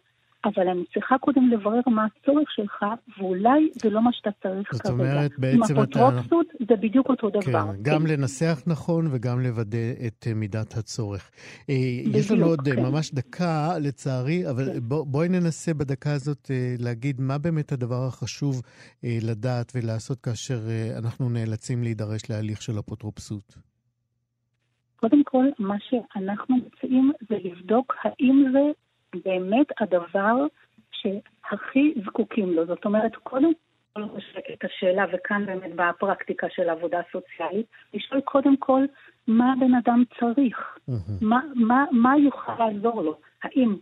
אבל 0.46 0.68
אני 0.68 0.84
צריכה 0.94 1.18
קודם 1.18 1.50
לברר 1.50 1.80
מה 1.88 2.06
הצורך 2.06 2.52
שלך, 2.52 2.86
ואולי 3.18 3.70
זה 3.82 3.90
לא 3.90 4.02
מה 4.02 4.10
שאתה 4.14 4.30
צריך 4.44 4.70
כרגע. 4.70 4.84
זאת 4.84 4.92
אומרת, 4.92 5.32
בעצם 5.38 5.64
אתה... 5.64 5.74
עם 5.74 5.80
אפוטרופסות 5.80 6.48
זה 6.70 6.76
בדיוק 6.76 7.10
אותו 7.10 7.30
דבר. 7.30 7.42
כן, 7.44 7.82
גם 7.82 8.02
כן. 8.02 8.08
לנסח 8.08 8.62
נכון 8.68 9.08
וגם 9.12 9.40
לוודא 9.40 9.78
את 10.08 10.28
אה, 10.28 10.34
מידת 10.34 10.78
הצורך. 10.78 11.32
אה, 11.70 11.76
בדיוק, 12.00 12.16
יש 12.16 12.32
לנו 12.32 12.46
עוד 12.46 12.68
אה, 12.68 12.76
כן. 12.76 12.82
ממש 12.82 13.14
דקה, 13.14 13.78
לצערי, 13.82 14.50
אבל 14.50 14.66
כן. 14.74 14.80
בוא, 14.82 15.06
בואי 15.06 15.30
ננסה 15.30 15.74
בדקה 15.74 16.14
הזאת 16.14 16.52
להגיד 16.80 17.22
מה 17.22 17.38
באמת 17.38 17.72
הדבר 17.72 18.06
החשוב 18.08 18.62
לדעת 19.04 19.72
ולעשות 19.76 20.22
כאשר 20.22 20.60
אנחנו 20.98 21.30
נאלצים 21.30 21.84
להידרש 21.84 22.30
להליך 22.30 22.62
של 22.62 22.80
אפוטרופסות. 22.80 23.58
קודם 24.96 25.24
כל, 25.24 25.46
מה 25.60 25.76
שאנחנו 25.80 26.56
מציעים 26.58 27.12
זה 27.30 27.36
לבדוק 27.44 27.96
האם 28.04 28.46
זה 28.54 28.60
באמת 29.26 29.68
הדבר 29.80 30.36
שהכי 30.92 31.94
זקוקים 32.06 32.54
לו. 32.54 32.66
זאת 32.66 32.86
אומרת, 32.86 33.16
קודם 33.16 33.52
כל 33.94 34.04
את 34.54 34.64
השאלה, 34.64 35.06
וכאן 35.14 35.46
באמת 35.46 35.76
באה 35.76 35.90
הפרקטיקה 35.90 36.48
של 36.50 36.70
עבודה 36.70 37.00
סוציאלית, 37.12 37.66
לשאול 37.94 38.22
קודם 38.22 38.58
כל 38.58 38.86
מה 39.28 39.54
הבן 39.54 39.76
אדם 39.76 40.04
צריך. 40.20 40.78
מה, 41.22 41.40
מה, 41.56 41.86
מה 41.92 42.18
יוכל 42.18 42.54
לעזור 42.60 43.02
לו. 43.02 43.18
האם 43.44 43.76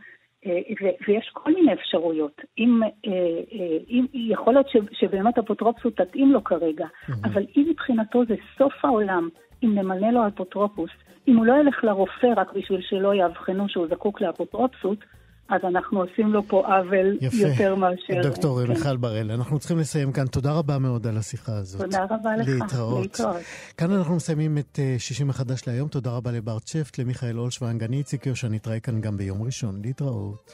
אה, 0.46 0.60
ויש 1.08 1.30
כל 1.34 1.54
מיני 1.54 1.74
אפשרויות. 1.74 2.42
אם, 2.58 2.84
אה, 2.84 2.90
אה, 3.54 3.78
אם 3.90 4.06
יכול 4.14 4.54
להיות 4.54 4.68
שבאמת 4.92 5.38
אפוטרופסות 5.38 5.98
תתאים 5.98 6.32
לו 6.32 6.44
כרגע. 6.44 6.88
אבל 7.24 7.46
אם 7.58 7.66
מבחינתו 7.70 8.26
זה 8.26 8.36
סוף 8.58 8.74
העולם, 8.86 9.30
אם 9.64 9.76
נמנה 9.80 10.12
לו 10.12 10.28
אפוטרופוס, 10.28 10.90
אם 11.28 11.38
הוא 11.38 11.46
לא 11.46 11.54
ילך 11.62 11.84
לרופא 11.84 12.28
רק 12.38 12.54
בשביל 12.54 12.82
שלא 12.82 13.14
יאבחנו 13.14 13.70
שהוא 13.70 13.88
זקוק 13.88 14.22
לאפוטרופסות, 14.22 14.98
אז 15.50 15.62
אנחנו 15.64 16.02
עושים 16.02 16.28
לו 16.28 16.44
פה 16.44 16.64
עוול 16.68 17.18
יפה. 17.22 17.48
יותר 17.48 17.76
מאשר... 17.76 18.22
דוקטור 18.24 18.66
כן. 18.66 18.70
מיכל 18.70 18.98
בראל, 18.98 19.32
אנחנו 19.32 19.60
צריכים 19.60 19.80
לסיים 19.80 20.12
כאן. 20.12 20.28
תודה 20.28 20.52
רבה 20.52 20.78
מאוד 20.78 21.08
על 21.08 21.18
השיחה 21.18 21.52
הזאת. 21.58 21.82
תודה 21.82 22.04
רבה 22.04 22.38
לך. 22.38 22.48
להתראות. 22.50 23.02
להתראות. 23.02 23.38
כאן 23.78 23.92
אנחנו 23.92 24.16
מסיימים 24.16 24.58
את 24.58 24.80
60 24.98 25.28
מחדש 25.28 25.68
להיום. 25.68 25.88
תודה 25.88 26.12
רבה 26.12 26.32
לברט 26.32 26.68
שפט, 26.68 27.00
למיכאל 27.00 27.40
אולשוונג, 27.40 27.84
אני 27.84 27.98
איציק 27.98 28.26
יושע, 28.26 28.48
נתראה 28.48 28.80
כאן 28.80 29.02
גם 29.02 29.18
ביום 29.18 29.44
ראשון. 29.44 29.82
להתראות. 29.84 30.52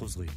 خزغي 0.00 0.30